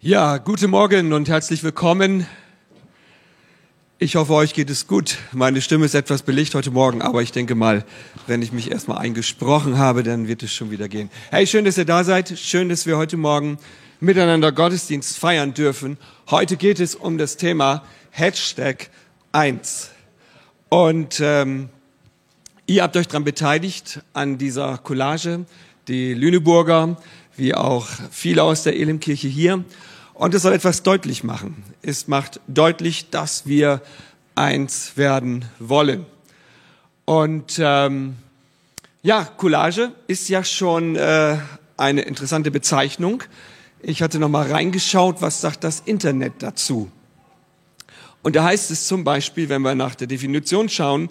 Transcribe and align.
Ja, 0.00 0.38
guten 0.38 0.70
Morgen 0.70 1.12
und 1.12 1.28
herzlich 1.28 1.64
willkommen. 1.64 2.24
Ich 3.98 4.14
hoffe, 4.14 4.32
euch 4.32 4.54
geht 4.54 4.70
es 4.70 4.86
gut. 4.86 5.18
Meine 5.32 5.60
Stimme 5.60 5.86
ist 5.86 5.96
etwas 5.96 6.22
belegt 6.22 6.54
heute 6.54 6.70
Morgen, 6.70 7.02
aber 7.02 7.20
ich 7.20 7.32
denke 7.32 7.56
mal, 7.56 7.84
wenn 8.28 8.40
ich 8.40 8.52
mich 8.52 8.70
erstmal 8.70 8.98
eingesprochen 8.98 9.76
habe, 9.76 10.04
dann 10.04 10.28
wird 10.28 10.44
es 10.44 10.52
schon 10.52 10.70
wieder 10.70 10.88
gehen. 10.88 11.10
Hey, 11.32 11.48
schön, 11.48 11.64
dass 11.64 11.78
ihr 11.78 11.84
da 11.84 12.04
seid. 12.04 12.38
Schön, 12.38 12.68
dass 12.68 12.86
wir 12.86 12.96
heute 12.96 13.16
Morgen 13.16 13.58
miteinander 13.98 14.52
Gottesdienst 14.52 15.18
feiern 15.18 15.52
dürfen. 15.52 15.98
Heute 16.30 16.56
geht 16.56 16.78
es 16.78 16.94
um 16.94 17.18
das 17.18 17.36
Thema 17.36 17.82
Hashtag 18.12 18.90
1. 19.32 19.90
Und 20.68 21.18
ähm, 21.20 21.70
ihr 22.66 22.84
habt 22.84 22.96
euch 22.96 23.08
daran 23.08 23.24
beteiligt 23.24 24.00
an 24.12 24.38
dieser 24.38 24.78
Collage, 24.78 25.44
die 25.88 26.14
Lüneburger, 26.14 26.98
wie 27.36 27.52
auch 27.52 27.88
viele 28.12 28.44
aus 28.44 28.62
der 28.62 28.76
Elimkirche 28.76 29.26
hier. 29.26 29.64
Und 30.18 30.34
es 30.34 30.42
soll 30.42 30.52
etwas 30.52 30.82
deutlich 30.82 31.22
machen. 31.22 31.62
Es 31.80 32.08
macht 32.08 32.40
deutlich, 32.48 33.08
dass 33.10 33.46
wir 33.46 33.80
eins 34.34 34.96
werden 34.96 35.44
wollen. 35.60 36.06
Und 37.04 37.60
ähm, 37.60 38.16
ja, 39.02 39.24
Collage 39.24 39.92
ist 40.08 40.28
ja 40.28 40.42
schon 40.42 40.96
äh, 40.96 41.36
eine 41.76 42.00
interessante 42.00 42.50
Bezeichnung. 42.50 43.22
Ich 43.80 44.02
hatte 44.02 44.18
noch 44.18 44.28
mal 44.28 44.50
reingeschaut, 44.50 45.22
was 45.22 45.40
sagt 45.40 45.62
das 45.62 45.82
Internet 45.84 46.32
dazu? 46.40 46.90
Und 48.24 48.34
da 48.34 48.42
heißt 48.42 48.72
es 48.72 48.88
zum 48.88 49.04
Beispiel, 49.04 49.48
wenn 49.48 49.62
wir 49.62 49.76
nach 49.76 49.94
der 49.94 50.08
Definition 50.08 50.68
schauen, 50.68 51.10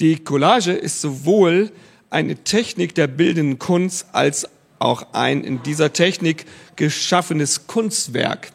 die 0.00 0.18
Collage 0.18 0.72
ist 0.72 1.00
sowohl 1.00 1.70
eine 2.10 2.34
Technik 2.42 2.96
der 2.96 3.06
bildenden 3.06 3.60
Kunst 3.60 4.06
als 4.10 4.48
auch 4.78 5.06
ein 5.12 5.42
in 5.42 5.62
dieser 5.62 5.92
Technik 5.92 6.46
geschaffenes 6.76 7.66
Kunstwerk. 7.66 8.50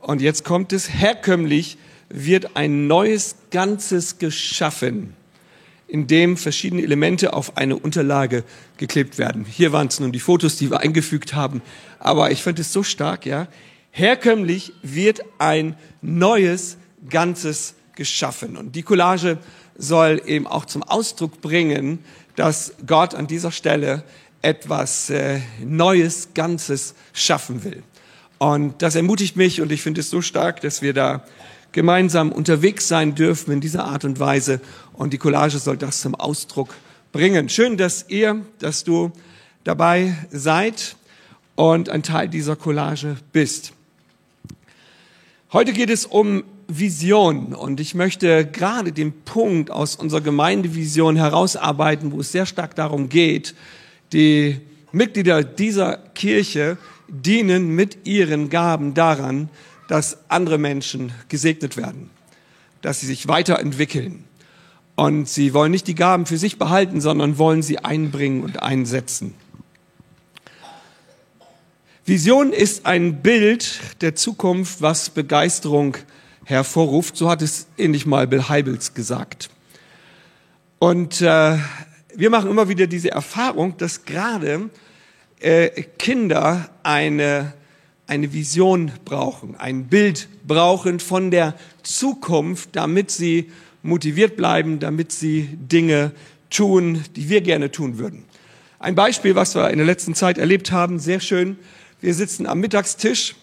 Und 0.00 0.20
jetzt 0.20 0.44
kommt 0.44 0.72
es, 0.72 0.88
herkömmlich 0.90 1.78
wird 2.08 2.56
ein 2.56 2.86
neues 2.86 3.36
Ganzes 3.50 4.18
geschaffen, 4.18 5.14
in 5.86 6.06
dem 6.06 6.36
verschiedene 6.36 6.82
Elemente 6.82 7.32
auf 7.32 7.56
eine 7.56 7.76
Unterlage 7.76 8.44
geklebt 8.76 9.18
werden. 9.18 9.44
Hier 9.44 9.72
waren 9.72 9.88
es 9.88 10.00
nun 10.00 10.12
die 10.12 10.20
Fotos, 10.20 10.56
die 10.56 10.70
wir 10.70 10.80
eingefügt 10.80 11.34
haben, 11.34 11.62
aber 11.98 12.30
ich 12.30 12.42
fand 12.42 12.58
es 12.58 12.72
so 12.72 12.82
stark, 12.82 13.26
ja. 13.26 13.48
Herkömmlich 13.92 14.72
wird 14.82 15.20
ein 15.38 15.76
neues 16.00 16.76
Ganzes 17.08 17.74
geschaffen. 17.96 18.56
Und 18.56 18.76
die 18.76 18.82
Collage 18.82 19.38
soll 19.76 20.22
eben 20.26 20.46
auch 20.46 20.64
zum 20.64 20.82
Ausdruck 20.82 21.40
bringen, 21.40 21.98
dass 22.36 22.74
Gott 22.86 23.14
an 23.14 23.26
dieser 23.26 23.50
Stelle 23.50 24.04
etwas 24.42 25.10
äh, 25.10 25.40
Neues, 25.64 26.28
Ganzes 26.34 26.94
schaffen 27.12 27.64
will. 27.64 27.82
Und 28.38 28.80
das 28.80 28.94
ermutigt 28.94 29.36
mich 29.36 29.60
und 29.60 29.70
ich 29.70 29.82
finde 29.82 30.00
es 30.00 30.10
so 30.10 30.22
stark, 30.22 30.60
dass 30.62 30.80
wir 30.80 30.94
da 30.94 31.24
gemeinsam 31.72 32.32
unterwegs 32.32 32.88
sein 32.88 33.14
dürfen 33.14 33.52
in 33.52 33.60
dieser 33.60 33.84
Art 33.84 34.04
und 34.04 34.18
Weise. 34.18 34.60
Und 34.92 35.12
die 35.12 35.18
Collage 35.18 35.58
soll 35.58 35.76
das 35.76 36.00
zum 36.00 36.14
Ausdruck 36.14 36.74
bringen. 37.12 37.48
Schön, 37.48 37.76
dass 37.76 38.06
ihr, 38.08 38.44
dass 38.58 38.84
du 38.84 39.12
dabei 39.64 40.16
seid 40.30 40.96
und 41.54 41.90
ein 41.90 42.02
Teil 42.02 42.28
dieser 42.28 42.56
Collage 42.56 43.16
bist. 43.32 43.72
Heute 45.52 45.72
geht 45.72 45.90
es 45.90 46.06
um 46.06 46.44
Vision 46.66 47.54
und 47.54 47.80
ich 47.80 47.94
möchte 47.94 48.46
gerade 48.46 48.92
den 48.92 49.12
Punkt 49.22 49.70
aus 49.70 49.96
unserer 49.96 50.20
Gemeindevision 50.20 51.16
herausarbeiten, 51.16 52.12
wo 52.12 52.20
es 52.20 52.32
sehr 52.32 52.46
stark 52.46 52.76
darum 52.76 53.08
geht, 53.08 53.54
die 54.12 54.60
Mitglieder 54.92 55.44
dieser 55.44 55.96
Kirche 56.14 56.78
dienen 57.08 57.74
mit 57.74 58.06
ihren 58.06 58.50
Gaben 58.50 58.94
daran, 58.94 59.48
dass 59.88 60.18
andere 60.28 60.58
Menschen 60.58 61.12
gesegnet 61.28 61.76
werden, 61.76 62.10
dass 62.82 63.00
sie 63.00 63.06
sich 63.06 63.28
weiterentwickeln. 63.28 64.24
Und 64.96 65.28
sie 65.28 65.54
wollen 65.54 65.72
nicht 65.72 65.86
die 65.86 65.94
Gaben 65.94 66.26
für 66.26 66.38
sich 66.38 66.58
behalten, 66.58 67.00
sondern 67.00 67.38
wollen 67.38 67.62
sie 67.62 67.78
einbringen 67.78 68.42
und 68.42 68.62
einsetzen. 68.62 69.34
Vision 72.04 72.52
ist 72.52 72.86
ein 72.86 73.22
Bild 73.22 73.80
der 74.00 74.14
Zukunft, 74.14 74.82
was 74.82 75.10
Begeisterung 75.10 75.96
hervorruft. 76.44 77.16
So 77.16 77.30
hat 77.30 77.40
es 77.40 77.66
ähnlich 77.78 78.04
mal 78.04 78.26
Bill 78.26 78.48
Heibels 78.48 78.94
gesagt. 78.94 79.48
Und 80.78 81.20
äh, 81.20 81.56
wir 82.20 82.28
machen 82.28 82.50
immer 82.50 82.68
wieder 82.68 82.86
diese 82.86 83.10
Erfahrung, 83.10 83.78
dass 83.78 84.04
gerade 84.04 84.68
äh, 85.40 85.68
Kinder 85.98 86.68
eine, 86.82 87.54
eine 88.06 88.34
Vision 88.34 88.92
brauchen, 89.06 89.56
ein 89.56 89.86
Bild 89.86 90.28
brauchen 90.46 91.00
von 91.00 91.30
der 91.30 91.54
Zukunft, 91.82 92.76
damit 92.76 93.10
sie 93.10 93.50
motiviert 93.82 94.36
bleiben, 94.36 94.80
damit 94.80 95.12
sie 95.12 95.48
Dinge 95.52 96.12
tun, 96.50 97.02
die 97.16 97.30
wir 97.30 97.40
gerne 97.40 97.70
tun 97.70 97.96
würden. 97.96 98.24
Ein 98.78 98.94
Beispiel, 98.94 99.34
was 99.34 99.54
wir 99.54 99.70
in 99.70 99.78
der 99.78 99.86
letzten 99.86 100.14
Zeit 100.14 100.36
erlebt 100.36 100.72
haben, 100.72 100.98
sehr 100.98 101.20
schön. 101.20 101.58
Wir 102.02 102.12
sitzen 102.12 102.46
am 102.46 102.60
Mittagstisch, 102.60 103.34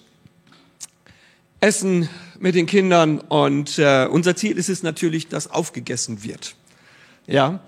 essen 1.61 2.09
mit 2.37 2.53
den 2.53 2.67
Kindern 2.67 3.17
und 3.21 3.79
äh, 3.79 4.05
unser 4.05 4.35
Ziel 4.35 4.55
ist 4.55 4.69
es 4.69 4.83
natürlich, 4.83 5.29
dass 5.29 5.49
aufgegessen 5.49 6.23
wird. 6.23 6.55
Ja, 7.25 7.59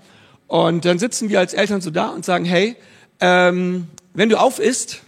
und 0.49 0.83
dann 0.83 0.97
sitzen 0.97 1.29
wir 1.29 1.39
als 1.39 1.53
Eltern 1.53 1.79
so 1.79 1.91
da 1.91 2.09
und 2.09 2.25
sagen, 2.25 2.43
hey, 2.43 2.75
ähm, 3.19 3.87
wenn 4.15 4.29
du 4.29 4.39
auf 4.39 4.57
isst, 4.57 5.01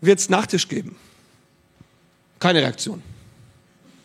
wird 0.00 0.18
es 0.18 0.28
Nachtisch 0.28 0.66
geben. 0.66 0.96
Keine 2.40 2.60
Reaktion. 2.60 3.00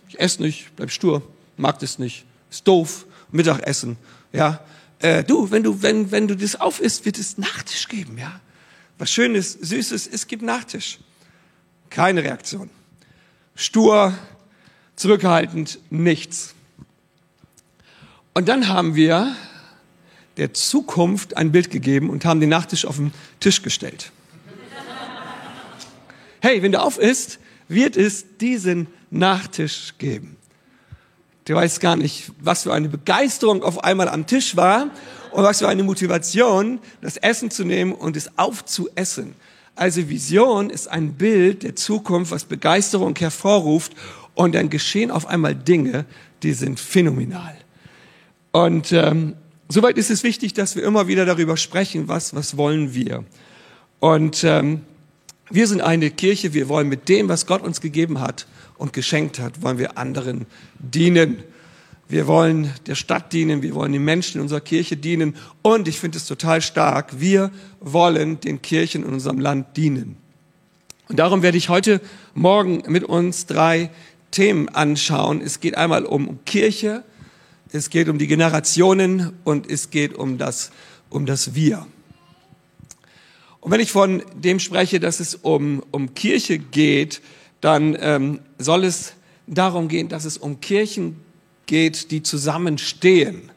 Ich 0.09 0.19
esse 0.19 0.43
nicht, 0.43 0.67
bleib 0.75 0.91
stur, 0.91 1.23
mag 1.57 1.79
das 1.79 1.97
nicht, 1.97 2.23
ist 2.51 2.67
doof, 2.67 3.07
Mittagessen, 3.31 3.97
ja. 4.31 4.63
Äh, 4.99 5.23
du, 5.23 5.49
wenn 5.49 5.63
du, 5.63 5.81
wenn, 5.81 6.11
wenn 6.11 6.27
du 6.27 6.35
das 6.35 6.55
auf 6.55 6.79
isst, 6.79 7.03
wird 7.03 7.17
es 7.17 7.39
Nachtisch 7.39 7.87
geben, 7.87 8.19
ja. 8.19 8.39
Was 8.99 9.11
Schönes, 9.11 9.53
Süßes, 9.53 10.05
es 10.05 10.27
gibt 10.27 10.43
Nachtisch. 10.43 10.99
Keine 11.89 12.23
Reaktion. 12.23 12.69
Stur, 13.55 14.13
zurückhaltend, 14.95 15.79
nichts. 15.89 16.53
Und 18.35 18.47
dann 18.47 18.67
haben 18.67 18.93
wir 18.93 19.35
der 20.39 20.53
Zukunft 20.53 21.37
ein 21.37 21.51
Bild 21.51 21.69
gegeben 21.69 22.09
und 22.09 22.25
haben 22.25 22.39
den 22.39 22.49
Nachtisch 22.49 22.85
auf 22.85 22.95
den 22.95 23.11
Tisch 23.39 23.61
gestellt. 23.61 24.11
Hey, 26.41 26.63
wenn 26.63 26.71
du 26.71 26.81
auf 26.81 26.97
isst, 26.97 27.39
wird 27.67 27.97
es 27.97 28.37
diesen 28.37 28.87
Nachtisch 29.11 29.95
geben. 29.97 30.37
Du 31.43 31.55
weißt 31.55 31.81
gar 31.81 31.97
nicht, 31.97 32.31
was 32.39 32.63
für 32.63 32.73
eine 32.73 32.87
Begeisterung 32.87 33.63
auf 33.63 33.83
einmal 33.83 34.07
am 34.07 34.27
Tisch 34.27 34.55
war 34.55 34.91
und 35.31 35.43
was 35.43 35.59
für 35.59 35.67
eine 35.67 35.83
Motivation, 35.83 36.79
das 37.01 37.17
Essen 37.17 37.51
zu 37.51 37.65
nehmen 37.65 37.91
und 37.91 38.15
es 38.15 38.37
aufzuessen. 38.37 39.35
Also 39.75 40.07
Vision 40.07 40.69
ist 40.69 40.87
ein 40.87 41.13
Bild 41.13 41.63
der 41.63 41.75
Zukunft, 41.75 42.31
was 42.31 42.45
Begeisterung 42.45 43.15
hervorruft 43.17 43.93
und 44.35 44.55
dann 44.55 44.69
geschehen 44.69 45.11
auf 45.11 45.27
einmal 45.27 45.55
Dinge, 45.55 46.05
die 46.43 46.53
sind 46.53 46.79
phänomenal. 46.79 47.55
Und 48.51 48.93
ähm, 48.93 49.35
soweit 49.69 49.97
ist 49.97 50.09
es 50.09 50.23
wichtig, 50.23 50.53
dass 50.53 50.75
wir 50.75 50.83
immer 50.83 51.07
wieder 51.07 51.25
darüber 51.25 51.55
sprechen, 51.55 52.07
was, 52.07 52.35
was 52.35 52.57
wollen 52.57 52.93
wir. 52.93 53.23
Und 53.99 54.43
ähm, 54.43 54.81
wir 55.49 55.67
sind 55.67 55.81
eine 55.81 56.11
Kirche, 56.11 56.53
wir 56.53 56.69
wollen 56.69 56.89
mit 56.89 57.09
dem, 57.09 57.29
was 57.29 57.45
Gott 57.45 57.63
uns 57.63 57.81
gegeben 57.81 58.19
hat 58.19 58.47
und 58.77 58.93
geschenkt 58.93 59.39
hat, 59.39 59.61
wollen 59.61 59.77
wir 59.77 59.97
anderen 59.97 60.45
dienen. 60.79 61.43
Wir 62.07 62.25
wollen 62.25 62.73
der 62.87 62.95
Stadt 62.95 63.33
dienen, 63.33 63.61
wir 63.61 63.75
wollen 63.75 63.91
den 63.91 64.03
Menschen 64.03 64.37
in 64.37 64.41
unserer 64.41 64.61
Kirche 64.61 64.97
dienen 64.97 65.35
und 65.61 65.87
ich 65.87 65.99
finde 65.99 66.17
es 66.17 66.25
total 66.25 66.61
stark, 66.61 67.19
wir 67.19 67.51
wollen 67.79 68.39
den 68.39 68.63
Kirchen 68.63 69.03
in 69.03 69.13
unserem 69.13 69.39
Land 69.39 69.77
dienen. 69.77 70.17
Und 71.07 71.19
darum 71.19 71.43
werde 71.43 71.57
ich 71.57 71.69
heute 71.69 72.01
Morgen 72.33 72.83
mit 72.87 73.03
uns 73.03 73.45
drei 73.45 73.91
Themen 74.31 74.69
anschauen. 74.69 75.41
Es 75.41 75.59
geht 75.59 75.75
einmal 75.75 76.05
um 76.05 76.39
Kirche, 76.45 77.03
es 77.71 77.89
geht 77.89 78.09
um 78.09 78.17
die 78.17 78.27
Generationen 78.27 79.33
und 79.43 79.69
es 79.69 79.89
geht 79.89 80.15
um 80.15 80.37
das, 80.37 80.71
um 81.09 81.25
das 81.25 81.53
Wir. 81.53 81.85
Und 83.61 83.71
wenn 83.71 83.81
ich 83.81 83.91
von 83.91 84.23
dem 84.35 84.59
spreche, 84.59 84.99
dass 84.99 85.19
es 85.19 85.35
um, 85.35 85.83
um 85.91 86.13
Kirche 86.13 86.57
geht, 86.57 87.21
dann 87.61 87.97
ähm, 87.99 88.39
soll 88.57 88.85
es 88.85 89.13
darum 89.47 89.87
gehen, 89.87 90.07
dass 90.07 90.25
es 90.25 90.37
um 90.37 90.61
Kirchen 90.61 91.17
geht, 91.65 92.11
die 92.11 92.23
zusammenstehen, 92.23 93.51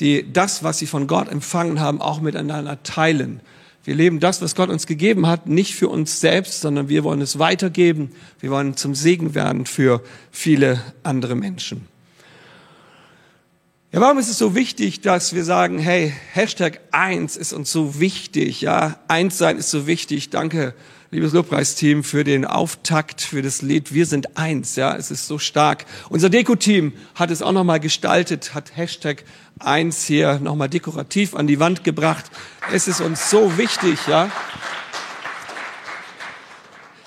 die 0.00 0.32
das, 0.32 0.62
was 0.62 0.78
sie 0.78 0.86
von 0.86 1.06
Gott 1.06 1.28
empfangen 1.28 1.80
haben, 1.80 2.00
auch 2.00 2.20
miteinander 2.20 2.82
teilen. 2.82 3.40
Wir 3.84 3.94
leben 3.94 4.20
das, 4.20 4.42
was 4.42 4.54
Gott 4.54 4.68
uns 4.68 4.86
gegeben 4.86 5.26
hat, 5.26 5.46
nicht 5.46 5.74
für 5.74 5.88
uns 5.88 6.20
selbst, 6.20 6.60
sondern 6.60 6.88
wir 6.88 7.04
wollen 7.04 7.22
es 7.22 7.38
weitergeben. 7.38 8.10
Wir 8.38 8.50
wollen 8.50 8.76
zum 8.76 8.94
Segen 8.94 9.34
werden 9.34 9.64
für 9.64 10.02
viele 10.30 10.80
andere 11.02 11.34
Menschen. 11.34 11.86
Ja, 13.90 14.02
warum 14.02 14.18
ist 14.18 14.28
es 14.28 14.36
so 14.36 14.54
wichtig, 14.54 15.00
dass 15.00 15.34
wir 15.34 15.44
sagen, 15.44 15.78
hey, 15.78 16.12
Hashtag 16.34 16.80
eins 16.90 17.38
ist 17.38 17.54
uns 17.54 17.72
so 17.72 17.98
wichtig, 17.98 18.60
ja, 18.60 18.98
eins 19.08 19.38
sein 19.38 19.56
ist 19.56 19.70
so 19.70 19.86
wichtig. 19.86 20.28
Danke, 20.28 20.74
liebes 21.10 21.32
Lobpreisteam, 21.32 22.04
für 22.04 22.22
den 22.22 22.44
Auftakt, 22.44 23.22
für 23.22 23.40
das 23.40 23.62
Lied 23.62 23.94
Wir 23.94 24.04
sind 24.04 24.36
eins. 24.36 24.76
Ja, 24.76 24.94
es 24.94 25.10
ist 25.10 25.26
so 25.26 25.38
stark. 25.38 25.86
Unser 26.10 26.28
Deko-Team 26.28 26.92
hat 27.14 27.30
es 27.30 27.40
auch 27.40 27.52
nochmal 27.52 27.80
gestaltet, 27.80 28.52
hat 28.52 28.76
Hashtag 28.76 29.24
eins 29.58 30.04
hier 30.04 30.38
nochmal 30.38 30.68
dekorativ 30.68 31.34
an 31.34 31.46
die 31.46 31.58
Wand 31.58 31.82
gebracht. 31.82 32.26
Es 32.70 32.88
ist 32.88 33.00
uns 33.00 33.30
so 33.30 33.56
wichtig, 33.56 33.98
ja. 34.06 34.30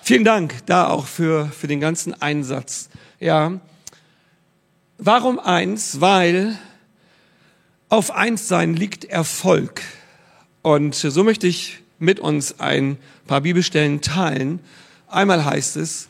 Vielen 0.02 0.24
Dank 0.24 0.56
da 0.66 0.88
auch 0.88 1.06
für, 1.06 1.46
für 1.46 1.68
den 1.68 1.80
ganzen 1.80 2.20
Einsatz. 2.20 2.90
Ja. 3.20 3.60
Warum 4.98 5.38
eins? 5.38 6.02
Weil 6.02 6.58
auf 7.92 8.16
eins 8.16 8.48
sein 8.48 8.74
liegt 8.74 9.04
Erfolg. 9.04 9.82
Und 10.62 10.96
so 10.96 11.24
möchte 11.26 11.46
ich 11.46 11.80
mit 12.00 12.22
uns 12.22 12.60
ein 12.62 12.98
paar 13.28 13.42
Bibelstellen 13.42 14.00
teilen. 14.00 14.60
Einmal 15.10 15.44
heißt 15.44 15.76
es 15.76 16.08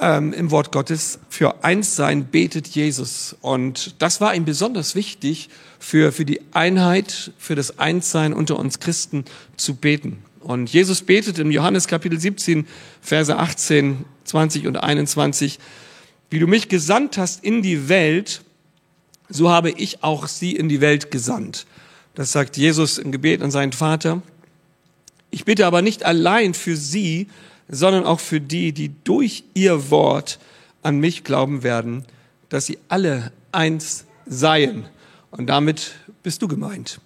ähm, 0.00 0.32
im 0.32 0.50
Wort 0.50 0.72
Gottes, 0.72 1.18
für 1.28 1.62
eins 1.62 1.96
sein 1.96 2.24
betet 2.24 2.68
Jesus. 2.68 3.36
Und 3.42 4.00
das 4.00 4.22
war 4.22 4.34
ihm 4.34 4.46
besonders 4.46 4.94
wichtig, 4.94 5.50
für, 5.78 6.12
für 6.12 6.24
die 6.24 6.40
Einheit, 6.52 7.32
für 7.36 7.54
das 7.54 7.78
Einssein 7.78 8.32
unter 8.32 8.58
uns 8.58 8.80
Christen 8.80 9.26
zu 9.58 9.74
beten. 9.74 10.22
Und 10.40 10.72
Jesus 10.72 11.02
betet 11.02 11.38
im 11.38 11.50
Johannes 11.50 11.88
Kapitel 11.88 12.18
17, 12.18 12.66
Verse 13.02 13.36
18, 13.36 14.06
20 14.24 14.66
und 14.66 14.78
21, 14.78 15.58
wie 16.30 16.38
du 16.38 16.46
mich 16.46 16.70
gesandt 16.70 17.18
hast 17.18 17.44
in 17.44 17.60
die 17.60 17.90
Welt, 17.90 18.40
so 19.28 19.50
habe 19.50 19.70
ich 19.70 20.02
auch 20.02 20.26
sie 20.26 20.56
in 20.56 20.68
die 20.68 20.80
Welt 20.80 21.10
gesandt. 21.10 21.66
Das 22.14 22.32
sagt 22.32 22.56
Jesus 22.56 22.98
im 22.98 23.12
Gebet 23.12 23.42
an 23.42 23.50
seinen 23.50 23.72
Vater. 23.72 24.22
Ich 25.30 25.44
bitte 25.44 25.66
aber 25.66 25.82
nicht 25.82 26.04
allein 26.04 26.54
für 26.54 26.76
sie, 26.76 27.28
sondern 27.68 28.04
auch 28.04 28.20
für 28.20 28.40
die, 28.40 28.72
die 28.72 28.92
durch 29.04 29.44
ihr 29.54 29.90
Wort 29.90 30.38
an 30.82 30.98
mich 30.98 31.22
glauben 31.24 31.62
werden, 31.62 32.04
dass 32.48 32.66
sie 32.66 32.78
alle 32.88 33.32
eins 33.52 34.06
seien. 34.26 34.86
Und 35.30 35.46
damit 35.46 35.92
bist 36.22 36.42
du 36.42 36.48
gemeint. 36.48 37.00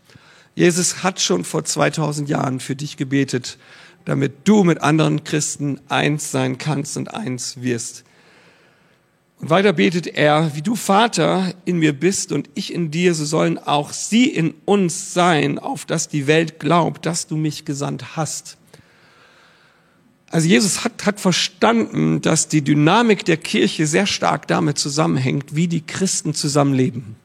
Jesus 0.54 1.02
hat 1.02 1.20
schon 1.20 1.44
vor 1.44 1.64
2000 1.64 2.28
Jahren 2.28 2.60
für 2.60 2.76
dich 2.76 2.96
gebetet, 2.96 3.58
damit 4.04 4.32
du 4.44 4.64
mit 4.64 4.82
anderen 4.82 5.24
Christen 5.24 5.80
eins 5.88 6.30
sein 6.30 6.58
kannst 6.58 6.96
und 6.96 7.12
eins 7.14 7.62
wirst. 7.62 8.04
Und 9.42 9.50
weiter 9.50 9.72
betet 9.72 10.06
er, 10.06 10.54
wie 10.54 10.62
du 10.62 10.76
Vater 10.76 11.52
in 11.64 11.78
mir 11.80 11.92
bist 11.92 12.30
und 12.30 12.48
ich 12.54 12.72
in 12.72 12.92
dir, 12.92 13.12
so 13.12 13.24
sollen 13.24 13.58
auch 13.58 13.92
sie 13.92 14.26
in 14.26 14.54
uns 14.66 15.14
sein, 15.14 15.58
auf 15.58 15.84
dass 15.84 16.08
die 16.08 16.28
Welt 16.28 16.60
glaubt, 16.60 17.06
dass 17.06 17.26
du 17.26 17.36
mich 17.36 17.64
gesandt 17.64 18.16
hast. 18.16 18.56
Also 20.30 20.46
Jesus 20.46 20.84
hat, 20.84 21.04
hat 21.04 21.18
verstanden, 21.18 22.20
dass 22.20 22.46
die 22.46 22.62
Dynamik 22.62 23.24
der 23.24 23.36
Kirche 23.36 23.88
sehr 23.88 24.06
stark 24.06 24.46
damit 24.46 24.78
zusammenhängt, 24.78 25.56
wie 25.56 25.66
die 25.66 25.84
Christen 25.84 26.34
zusammenleben. 26.34 27.16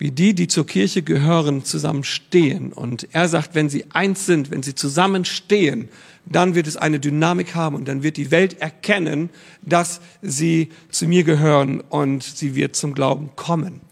Wie 0.00 0.10
die, 0.10 0.34
die 0.34 0.48
zur 0.48 0.66
Kirche 0.66 1.02
gehören, 1.02 1.62
zusammenstehen. 1.62 2.72
Und 2.72 3.06
er 3.12 3.28
sagt, 3.28 3.54
wenn 3.54 3.68
sie 3.68 3.84
eins 3.90 4.24
sind, 4.24 4.50
wenn 4.50 4.62
sie 4.62 4.74
zusammenstehen, 4.74 5.90
dann 6.24 6.54
wird 6.54 6.66
es 6.66 6.78
eine 6.78 6.98
Dynamik 6.98 7.54
haben 7.54 7.76
und 7.76 7.86
dann 7.86 8.02
wird 8.02 8.16
die 8.16 8.30
Welt 8.30 8.62
erkennen, 8.62 9.28
dass 9.60 10.00
sie 10.22 10.70
zu 10.90 11.06
mir 11.06 11.22
gehören 11.22 11.82
und 11.82 12.22
sie 12.22 12.54
wird 12.54 12.76
zum 12.76 12.94
Glauben 12.94 13.28
kommen. 13.36 13.82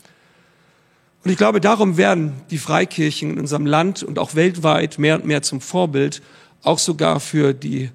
Und 1.25 1.31
ich 1.31 1.37
glaube, 1.37 1.61
darum 1.61 1.99
werden 1.99 2.33
die 2.51 2.57
Freikirchen 2.57 3.33
in 3.33 3.39
unserem 3.39 3.67
Land 3.67 4.03
und 4.03 4.19
auch 4.19 4.35
weltweit 4.35 4.99
mehr 4.99 5.17
und 5.17 5.27
mehr 5.27 5.43
zum 5.43 5.61
Vorbild, 5.61 6.23
auch 6.63 6.79
sogar 6.79 7.21
für 7.21 7.53
die 7.53 7.91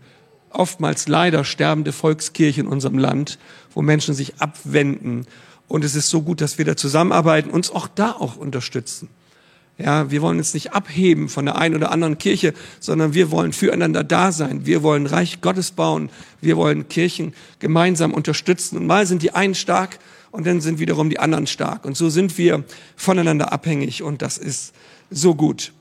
oftmals 0.51 1.07
leider 1.07 1.43
sterbende 1.43 1.91
Volkskirche 1.91 2.61
in 2.61 2.67
unserem 2.67 2.99
Land, 2.99 3.39
wo 3.73 3.81
Menschen 3.81 4.13
sich 4.13 4.39
abwenden. 4.39 5.25
Und 5.67 5.83
es 5.83 5.95
ist 5.95 6.09
so 6.09 6.21
gut, 6.21 6.41
dass 6.41 6.57
wir 6.57 6.65
da 6.65 6.75
zusammenarbeiten, 6.75 7.49
uns 7.49 7.71
auch 7.71 7.87
da 7.87 8.11
auch 8.11 8.35
unterstützen. 8.35 9.09
Ja, 9.79 10.11
wir 10.11 10.21
wollen 10.21 10.37
uns 10.37 10.53
nicht 10.53 10.73
abheben 10.73 11.29
von 11.29 11.45
der 11.45 11.57
einen 11.57 11.75
oder 11.75 11.91
anderen 11.91 12.19
Kirche, 12.19 12.53
sondern 12.79 13.15
wir 13.15 13.31
wollen 13.31 13.53
füreinander 13.53 14.03
da 14.03 14.31
sein. 14.31 14.67
Wir 14.67 14.83
wollen 14.83 15.07
Reich 15.07 15.41
Gottes 15.41 15.71
bauen. 15.71 16.11
Wir 16.41 16.57
wollen 16.57 16.87
Kirchen 16.89 17.33
gemeinsam 17.57 18.13
unterstützen. 18.13 18.77
Und 18.77 18.85
mal 18.85 19.07
sind 19.07 19.23
die 19.23 19.33
einen 19.33 19.55
stark 19.55 19.97
und 20.29 20.45
dann 20.45 20.61
sind 20.61 20.79
wiederum 20.79 21.09
die 21.09 21.19
anderen 21.19 21.47
stark. 21.47 21.85
Und 21.85 21.97
so 21.97 22.09
sind 22.09 22.37
wir 22.37 22.63
voneinander 22.95 23.51
abhängig 23.51 24.03
und 24.03 24.21
das 24.21 24.37
ist 24.37 24.73
so 25.09 25.33
gut. 25.33 25.73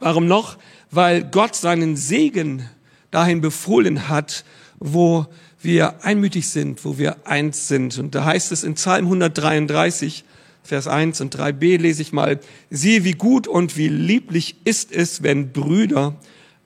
Warum 0.00 0.26
noch? 0.26 0.58
Weil 0.90 1.22
Gott 1.24 1.54
seinen 1.54 1.96
Segen 1.96 2.68
dahin 3.12 3.40
befohlen 3.40 4.08
hat, 4.08 4.44
wo 4.80 5.26
wir 5.64 6.04
einmütig 6.04 6.48
sind, 6.48 6.84
wo 6.84 6.98
wir 6.98 7.26
eins 7.26 7.68
sind. 7.68 7.98
Und 7.98 8.14
da 8.14 8.24
heißt 8.24 8.52
es 8.52 8.64
in 8.64 8.74
Psalm 8.74 9.06
133, 9.06 10.24
Vers 10.62 10.86
1 10.86 11.20
und 11.20 11.36
3b 11.36 11.78
lese 11.78 12.02
ich 12.02 12.12
mal, 12.12 12.40
siehe, 12.70 13.04
wie 13.04 13.12
gut 13.12 13.46
und 13.46 13.76
wie 13.76 13.88
lieblich 13.88 14.56
ist 14.64 14.92
es, 14.92 15.22
wenn 15.22 15.52
Brüder 15.52 16.16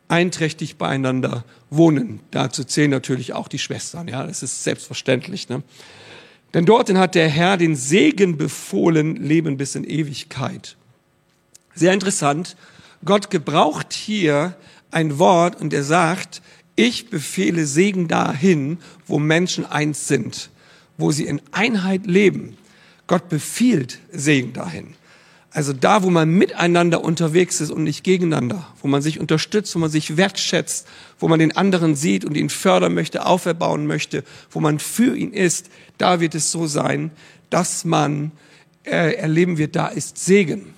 einträchtig 0.06 0.77
beieinander 0.77 1.45
wohnen. 1.71 2.21
Dazu 2.31 2.65
zählen 2.65 2.91
natürlich 2.91 3.33
auch 3.33 3.49
die 3.49 3.59
Schwestern, 3.59 4.09
ja, 4.09 4.27
das 4.27 4.43
ist 4.43 4.62
selbstverständlich. 4.65 5.49
Ne? 5.49 5.62
Denn 6.55 6.65
dorthin 6.65 6.99
hat 6.99 7.15
der 7.15 7.29
Herr 7.29 7.56
den 7.56 7.77
Segen 7.77 8.37
befohlen, 8.37 9.17
Leben 9.17 9.56
bis 9.56 9.75
in 9.75 9.85
Ewigkeit. 9.85 10.77
Sehr 11.75 11.93
interessant, 11.93 12.56
Gott 13.05 13.31
gebraucht 13.31 13.93
hier 13.93 14.56
ein 14.91 15.19
Wort 15.19 15.61
und 15.61 15.73
er 15.73 15.85
sagt, 15.85 16.41
ich 16.78 17.10
befehle 17.10 17.66
Segen 17.66 18.06
dahin, 18.06 18.78
wo 19.06 19.19
Menschen 19.19 19.66
eins 19.66 20.06
sind, 20.06 20.50
wo 20.96 21.10
sie 21.10 21.25
in 21.25 21.42
Einheit 21.50 22.06
leben. 22.06 22.56
Gott 23.08 23.28
befiehlt 23.28 23.98
Segen 24.12 24.52
dahin. 24.52 24.94
Also 25.50 25.72
da, 25.72 26.04
wo 26.04 26.10
man 26.10 26.30
miteinander 26.30 27.02
unterwegs 27.02 27.60
ist 27.60 27.72
und 27.72 27.82
nicht 27.82 28.04
gegeneinander, 28.04 28.64
wo 28.80 28.86
man 28.86 29.02
sich 29.02 29.19
unterstützt, 29.19 29.75
wo 29.75 29.80
man 29.80 29.90
sich 29.90 30.16
wertschätzt, 30.16 30.86
wo 31.19 31.26
man 31.26 31.40
den 31.40 31.56
anderen 31.56 31.96
sieht 31.96 32.25
und 32.25 32.36
ihn 32.36 32.48
fördern 32.48 32.94
möchte, 32.94 33.26
auferbauen 33.26 33.86
möchte, 33.86 34.22
wo 34.50 34.60
man 34.60 34.78
für 34.78 35.16
ihn 35.16 35.32
ist, 35.32 35.70
da 35.96 36.20
wird 36.20 36.36
es 36.36 36.52
so 36.52 36.69
sein, 36.69 37.10
dass 37.50 37.84
man 37.84 38.30
äh, 38.84 39.14
erleben 39.14 39.58
wird, 39.58 39.75
da 39.75 39.88
ist 39.88 40.25
Segen. 40.25 40.75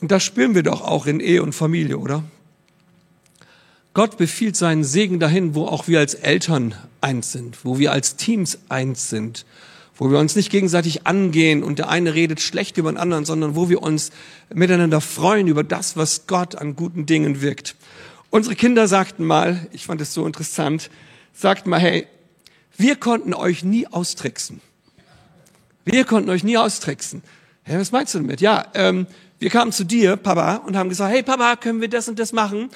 Und 0.00 0.12
das 0.12 0.24
spüren 0.24 0.54
wir 0.54 0.62
doch 0.62 0.80
auch 0.80 1.06
in 1.06 1.20
Ehe 1.20 1.42
und 1.42 1.54
Familie, 1.54 1.98
oder? 1.98 2.24
Gott 3.92 4.18
befiehlt 4.18 4.56
seinen 4.56 4.84
Segen 4.84 5.18
dahin, 5.18 5.54
wo 5.54 5.66
auch 5.66 5.88
wir 5.88 5.98
als 5.98 6.14
Eltern 6.14 6.74
eins 7.00 7.32
sind, 7.32 7.64
wo 7.64 7.78
wir 7.78 7.92
als 7.92 8.14
Teams 8.14 8.60
eins 8.68 9.10
sind, 9.10 9.44
wo 9.96 10.10
wir 10.10 10.18
uns 10.18 10.36
nicht 10.36 10.50
gegenseitig 10.50 11.06
angehen 11.08 11.64
und 11.64 11.80
der 11.80 11.88
eine 11.88 12.14
redet 12.14 12.40
schlecht 12.40 12.78
über 12.78 12.92
den 12.92 12.98
anderen, 12.98 13.24
sondern 13.24 13.56
wo 13.56 13.68
wir 13.68 13.82
uns 13.82 14.12
miteinander 14.52 15.00
freuen 15.00 15.48
über 15.48 15.64
das, 15.64 15.96
was 15.96 16.28
Gott 16.28 16.54
an 16.54 16.76
guten 16.76 17.04
Dingen 17.04 17.42
wirkt. 17.42 17.74
Unsere 18.30 18.54
Kinder 18.54 18.86
sagten 18.86 19.24
mal, 19.24 19.66
ich 19.72 19.86
fand 19.86 20.00
es 20.00 20.14
so 20.14 20.24
interessant, 20.24 20.88
sagten 21.32 21.68
mal, 21.68 21.80
hey, 21.80 22.06
wir 22.76 22.94
konnten 22.94 23.34
euch 23.34 23.64
nie 23.64 23.88
austricksen. 23.88 24.60
Wir 25.84 26.04
konnten 26.04 26.30
euch 26.30 26.44
nie 26.44 26.56
austricksen. 26.56 27.22
Hey, 27.64 27.78
was 27.78 27.90
meinst 27.90 28.14
du 28.14 28.20
damit? 28.20 28.40
Ja, 28.40 28.68
ähm, 28.74 29.08
wir 29.40 29.50
kamen 29.50 29.72
zu 29.72 29.84
dir, 29.84 30.16
Papa, 30.16 30.56
und 30.56 30.76
haben 30.76 30.88
gesagt, 30.88 31.12
hey 31.12 31.22
Papa, 31.22 31.56
können 31.56 31.80
wir 31.80 31.88
das 31.88 32.08
und 32.08 32.18
das 32.18 32.32
machen? 32.32 32.70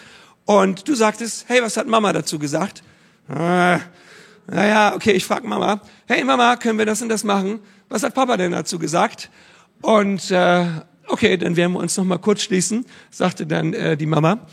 Und 0.45 0.89
du 0.89 0.95
sagtest, 0.95 1.47
hey, 1.49 1.63
was 1.63 1.77
hat 1.77 1.87
Mama 1.87 2.13
dazu 2.13 2.39
gesagt? 2.39 2.83
Ah, 3.29 3.81
naja, 4.47 4.95
okay, 4.95 5.13
ich 5.13 5.25
frage 5.25 5.49
Mama, 5.49 5.81
hey 6.07 6.23
Mama, 6.23 6.57
können 6.57 6.79
wir 6.79 6.85
das 6.85 7.01
und 7.01 7.09
das 7.09 7.25
machen? 7.25 7.61
Was 7.89 8.03
hat 8.03 8.15
Papa 8.15 8.37
denn 8.37 8.53
dazu 8.53 8.79
gesagt? 8.79 9.31
Und 9.81 10.31
äh, 10.31 10.67
okay, 11.07 11.37
dann 11.39 11.57
werden 11.57 11.73
wir 11.73 11.81
uns 11.81 11.97
noch 11.97 12.05
mal 12.05 12.19
kurz 12.19 12.43
schließen, 12.43 12.85
sagte 13.11 13.47
dann 13.47 13.73
äh, 13.73 13.97
die 13.97 14.07
Mama. 14.07 14.47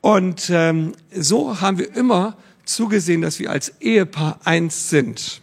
Und 0.00 0.50
ähm, 0.50 0.92
so 1.12 1.60
haben 1.60 1.78
wir 1.78 1.94
immer 1.96 2.36
zugesehen, 2.64 3.22
dass 3.22 3.38
wir 3.40 3.50
als 3.50 3.80
Ehepaar 3.80 4.38
eins 4.44 4.90
sind, 4.90 5.42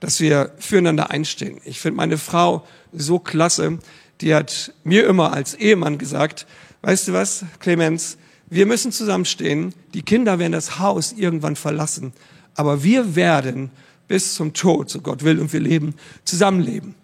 dass 0.00 0.20
wir 0.20 0.52
füreinander 0.58 1.10
einstehen. 1.10 1.60
Ich 1.64 1.80
finde 1.80 1.96
meine 1.96 2.18
Frau 2.18 2.66
so 2.92 3.18
klasse, 3.18 3.78
die 4.20 4.34
hat 4.34 4.72
mir 4.82 5.06
immer 5.06 5.32
als 5.32 5.54
Ehemann 5.54 5.98
gesagt, 5.98 6.46
weißt 6.82 7.08
du 7.08 7.12
was, 7.12 7.44
Clemens, 7.60 8.18
wir 8.50 8.66
müssen 8.66 8.92
zusammenstehen, 8.92 9.74
die 9.94 10.02
Kinder 10.02 10.38
werden 10.38 10.52
das 10.52 10.78
Haus 10.78 11.12
irgendwann 11.12 11.56
verlassen, 11.56 12.12
aber 12.54 12.82
wir 12.82 13.14
werden 13.14 13.70
bis 14.08 14.34
zum 14.34 14.54
Tod, 14.54 14.90
so 14.90 15.00
Gott 15.00 15.22
will 15.22 15.38
und 15.38 15.52
wir 15.52 15.60
leben, 15.60 15.94
zusammenleben. 16.24 16.94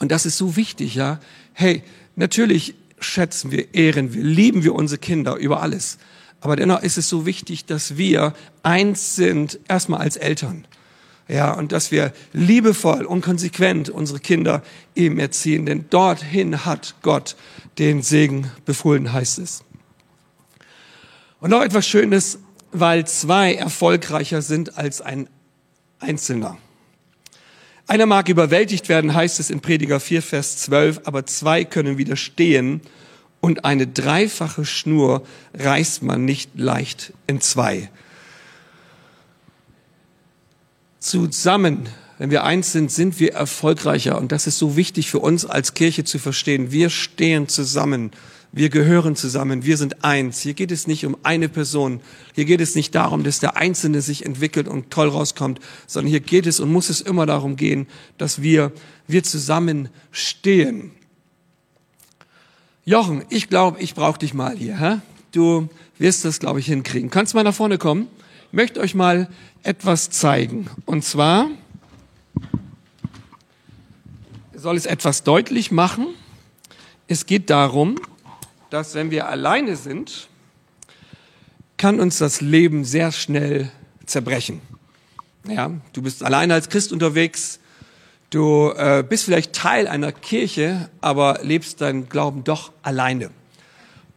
Und 0.00 0.10
das 0.10 0.26
ist 0.26 0.36
so 0.36 0.56
wichtig, 0.56 0.94
ja. 0.94 1.20
Hey, 1.52 1.82
natürlich 2.16 2.74
schätzen 2.98 3.50
wir, 3.50 3.74
ehren 3.74 4.12
wir, 4.12 4.22
lieben 4.22 4.64
wir 4.64 4.74
unsere 4.74 4.98
Kinder 4.98 5.36
über 5.36 5.62
alles. 5.62 5.98
Aber 6.40 6.56
dennoch 6.56 6.82
ist 6.82 6.98
es 6.98 7.08
so 7.08 7.26
wichtig, 7.26 7.64
dass 7.64 7.96
wir 7.96 8.34
eins 8.62 9.16
sind, 9.16 9.58
erstmal 9.68 10.00
als 10.00 10.16
Eltern. 10.16 10.66
Ja, 11.28 11.52
und 11.52 11.72
dass 11.72 11.90
wir 11.90 12.12
liebevoll 12.32 13.04
und 13.04 13.20
konsequent 13.20 13.90
unsere 13.90 14.18
Kinder 14.18 14.62
eben 14.94 15.18
erziehen, 15.18 15.66
denn 15.66 15.84
dorthin 15.90 16.64
hat 16.64 16.94
Gott 17.02 17.36
den 17.78 18.02
Segen 18.02 18.50
befohlen, 18.64 19.12
heißt 19.12 19.38
es. 19.40 19.62
Und 21.40 21.50
noch 21.50 21.62
etwas 21.62 21.86
Schönes, 21.86 22.38
weil 22.72 23.06
zwei 23.06 23.54
erfolgreicher 23.54 24.42
sind 24.42 24.76
als 24.76 25.00
ein 25.00 25.28
Einzelner. 26.00 26.58
Einer 27.86 28.06
mag 28.06 28.28
überwältigt 28.28 28.88
werden, 28.88 29.14
heißt 29.14 29.40
es 29.40 29.48
in 29.48 29.60
Prediger 29.60 29.98
4, 29.98 30.20
Vers 30.22 30.58
12, 30.58 31.02
aber 31.04 31.24
zwei 31.26 31.64
können 31.64 31.96
widerstehen 31.96 32.82
und 33.40 33.64
eine 33.64 33.86
dreifache 33.86 34.64
Schnur 34.64 35.22
reißt 35.54 36.02
man 36.02 36.24
nicht 36.24 36.50
leicht 36.54 37.12
in 37.26 37.40
zwei. 37.40 37.90
Zusammen, 40.98 41.88
wenn 42.18 42.30
wir 42.30 42.44
eins 42.44 42.72
sind, 42.72 42.90
sind 42.90 43.20
wir 43.20 43.32
erfolgreicher 43.32 44.18
und 44.18 44.32
das 44.32 44.46
ist 44.46 44.58
so 44.58 44.76
wichtig 44.76 45.08
für 45.08 45.20
uns 45.20 45.46
als 45.46 45.74
Kirche 45.74 46.04
zu 46.04 46.18
verstehen. 46.18 46.72
Wir 46.72 46.90
stehen 46.90 47.48
zusammen 47.48 48.10
wir 48.52 48.70
gehören 48.70 49.14
zusammen, 49.14 49.64
wir 49.64 49.76
sind 49.76 50.04
eins. 50.04 50.40
Hier 50.40 50.54
geht 50.54 50.72
es 50.72 50.86
nicht 50.86 51.04
um 51.04 51.16
eine 51.22 51.48
Person. 51.48 52.00
Hier 52.34 52.46
geht 52.46 52.60
es 52.60 52.74
nicht 52.74 52.94
darum, 52.94 53.22
dass 53.22 53.40
der 53.40 53.56
Einzelne 53.56 54.00
sich 54.00 54.24
entwickelt 54.24 54.68
und 54.68 54.90
toll 54.90 55.08
rauskommt, 55.08 55.60
sondern 55.86 56.10
hier 56.10 56.20
geht 56.20 56.46
es 56.46 56.58
und 56.58 56.72
muss 56.72 56.88
es 56.88 57.00
immer 57.00 57.26
darum 57.26 57.56
gehen, 57.56 57.86
dass 58.16 58.40
wir, 58.40 58.72
wir 59.06 59.22
zusammen 59.22 59.90
stehen. 60.10 60.92
Jochen, 62.84 63.22
ich 63.28 63.50
glaube, 63.50 63.80
ich 63.80 63.94
brauche 63.94 64.18
dich 64.18 64.32
mal 64.32 64.56
hier. 64.56 64.80
Hä? 64.80 64.96
Du 65.32 65.68
wirst 65.98 66.24
das, 66.24 66.40
glaube 66.40 66.60
ich, 66.60 66.66
hinkriegen. 66.66 67.10
Kannst 67.10 67.34
mal 67.34 67.44
nach 67.44 67.54
vorne 67.54 67.76
kommen? 67.76 68.08
Ich 68.46 68.54
möchte 68.54 68.80
euch 68.80 68.94
mal 68.94 69.28
etwas 69.62 70.08
zeigen. 70.08 70.70
Und 70.86 71.04
zwar 71.04 71.50
soll 74.54 74.76
es 74.76 74.86
etwas 74.86 75.22
deutlich 75.22 75.70
machen. 75.70 76.06
Es 77.08 77.26
geht 77.26 77.50
darum, 77.50 77.96
dass 78.70 78.94
wenn 78.94 79.10
wir 79.10 79.28
alleine 79.28 79.76
sind, 79.76 80.28
kann 81.76 82.00
uns 82.00 82.18
das 82.18 82.40
Leben 82.40 82.84
sehr 82.84 83.12
schnell 83.12 83.70
zerbrechen. 84.04 84.60
Ja, 85.46 85.70
du 85.92 86.02
bist 86.02 86.22
alleine 86.22 86.54
als 86.54 86.68
Christ 86.68 86.92
unterwegs, 86.92 87.60
du 88.30 88.72
äh, 88.76 89.04
bist 89.08 89.24
vielleicht 89.24 89.54
Teil 89.54 89.86
einer 89.86 90.12
Kirche, 90.12 90.90
aber 91.00 91.40
lebst 91.42 91.80
deinen 91.80 92.08
Glauben 92.08 92.44
doch 92.44 92.72
alleine. 92.82 93.30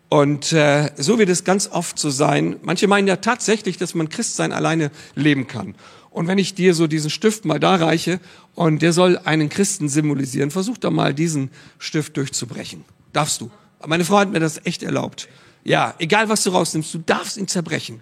Und 0.09 0.51
äh, 0.51 0.91
so 0.97 1.19
wird 1.19 1.29
es 1.29 1.45
ganz 1.45 1.69
oft 1.69 1.97
so 1.97 2.09
sein. 2.09 2.57
Manche 2.63 2.89
meinen 2.89 3.07
ja 3.07 3.15
tatsächlich, 3.15 3.77
dass 3.77 3.95
man 3.95 4.09
Christsein 4.09 4.51
alleine 4.51 4.91
leben 5.15 5.47
kann. 5.47 5.75
Und 6.09 6.27
wenn 6.27 6.37
ich 6.37 6.53
dir 6.53 6.73
so 6.73 6.87
diesen 6.87 7.09
Stift 7.09 7.45
mal 7.45 7.61
da 7.61 7.75
reiche 7.75 8.19
und 8.53 8.81
der 8.81 8.91
soll 8.91 9.17
einen 9.23 9.47
Christen 9.47 9.87
symbolisieren, 9.87 10.51
versuch 10.51 10.77
doch 10.77 10.91
mal 10.91 11.13
diesen 11.13 11.49
Stift 11.79 12.17
durchzubrechen. 12.17 12.83
Darfst 13.13 13.39
du? 13.39 13.49
Meine 13.85 14.05
Frau 14.05 14.19
hat 14.19 14.31
mir 14.31 14.39
das 14.39 14.65
echt 14.65 14.83
erlaubt. 14.83 15.27
Ja, 15.63 15.95
egal 15.99 16.29
was 16.29 16.43
du 16.43 16.51
rausnimmst, 16.51 16.93
du 16.93 16.99
darfst 16.99 17.37
ihn 17.37 17.47
zerbrechen. 17.47 18.01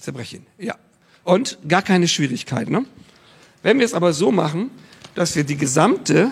Zerbrechen, 0.00 0.46
ja. 0.58 0.76
Und 1.24 1.58
gar 1.66 1.82
keine 1.82 2.08
Schwierigkeit, 2.08 2.68
ne? 2.68 2.84
Wenn 3.62 3.78
wir 3.78 3.86
es 3.86 3.94
aber 3.94 4.12
so 4.12 4.30
machen, 4.30 4.70
dass 5.14 5.34
wir 5.34 5.44
die 5.44 5.56
gesamte, 5.56 6.30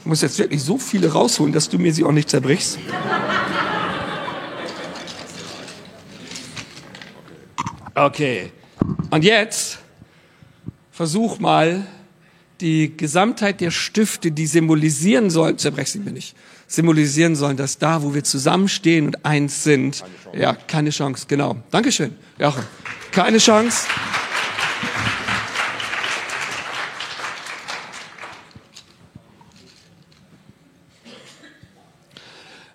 ich 0.00 0.06
muss 0.06 0.22
jetzt 0.22 0.38
wirklich 0.38 0.62
so 0.62 0.78
viele 0.78 1.12
rausholen, 1.12 1.52
dass 1.52 1.68
du 1.68 1.78
mir 1.78 1.92
sie 1.92 2.04
auch 2.04 2.12
nicht 2.12 2.30
zerbrichst. 2.30 2.78
Okay. 7.94 8.50
Und 9.10 9.24
jetzt 9.24 9.78
versuch 10.90 11.38
mal 11.38 11.86
die 12.60 12.96
Gesamtheit 12.96 13.60
der 13.60 13.70
Stifte, 13.70 14.30
die 14.30 14.46
symbolisieren 14.46 15.28
sollen, 15.28 15.58
zerbrech 15.58 15.90
sie 15.90 15.98
mir 15.98 16.12
nicht, 16.12 16.36
symbolisieren 16.72 17.36
sollen, 17.36 17.56
dass 17.56 17.78
da, 17.78 18.02
wo 18.02 18.14
wir 18.14 18.24
zusammenstehen 18.24 19.06
und 19.06 19.24
eins 19.26 19.62
sind, 19.62 20.02
keine 20.24 20.42
ja, 20.42 20.54
keine 20.54 20.90
Chance, 20.90 21.26
genau. 21.28 21.56
Dankeschön, 21.70 22.16
Jochen. 22.38 22.64
Keine 23.10 23.38
Chance. 23.38 23.86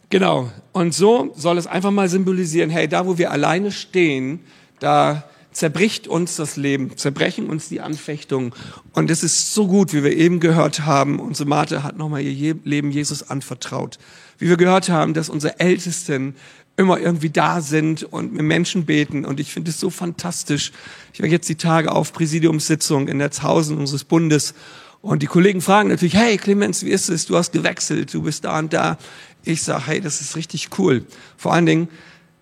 Genau. 0.09 0.51
Und 0.71 0.93
so 0.93 1.33
soll 1.35 1.57
es 1.57 1.65
einfach 1.67 1.91
mal 1.91 2.07
symbolisieren, 2.07 2.69
hey, 2.69 2.87
da, 2.87 3.05
wo 3.07 3.17
wir 3.17 3.31
alleine 3.31 3.71
stehen, 3.71 4.41
da 4.79 5.23
zerbricht 5.57 6.07
uns 6.07 6.35
das 6.35 6.55
Leben, 6.55 6.95
zerbrechen 6.97 7.49
uns 7.49 7.67
die 7.67 7.81
Anfechtungen. 7.81 8.53
Und 8.93 9.09
es 9.09 9.23
ist 9.23 9.55
so 9.55 9.65
gut, 9.65 9.91
wie 9.91 10.03
wir 10.03 10.15
eben 10.15 10.39
gehört 10.39 10.85
haben. 10.85 11.19
Unsere 11.19 11.49
Martha 11.49 11.81
hat 11.81 11.97
nochmal 11.97 12.21
ihr 12.21 12.55
Leben 12.63 12.91
Jesus 12.91 13.27
anvertraut. 13.27 13.97
Wie 14.37 14.49
wir 14.49 14.57
gehört 14.57 14.89
haben, 14.89 15.15
dass 15.15 15.29
unsere 15.29 15.59
Ältesten 15.59 16.35
immer 16.75 16.99
irgendwie 16.99 17.31
da 17.31 17.61
sind 17.61 18.03
und 18.03 18.33
mit 18.33 18.43
Menschen 18.43 18.85
beten. 18.85 19.25
Und 19.25 19.39
ich 19.39 19.51
finde 19.51 19.71
es 19.71 19.79
so 19.79 19.89
fantastisch. 19.89 20.71
Ich 21.11 21.23
war 21.23 21.27
jetzt 21.27 21.49
die 21.49 21.55
Tage 21.55 21.91
auf 21.91 22.13
Präsidiumssitzung 22.13 23.07
in 23.07 23.17
Netzhausen 23.17 23.79
unseres 23.79 24.03
Bundes. 24.03 24.53
Und 25.01 25.23
die 25.23 25.27
Kollegen 25.27 25.61
fragen 25.61 25.89
natürlich, 25.89 26.13
hey 26.13 26.37
Clemens, 26.37 26.85
wie 26.85 26.91
ist 26.91 27.09
es? 27.09 27.25
Du 27.25 27.35
hast 27.35 27.51
gewechselt, 27.51 28.13
du 28.13 28.21
bist 28.21 28.45
da 28.45 28.59
und 28.59 28.73
da. 28.73 28.99
Ich 29.43 29.63
sage, 29.63 29.87
hey, 29.87 30.01
das 30.01 30.21
ist 30.21 30.35
richtig 30.35 30.69
cool. 30.77 31.03
Vor 31.35 31.51
allen 31.51 31.65
Dingen, 31.65 31.87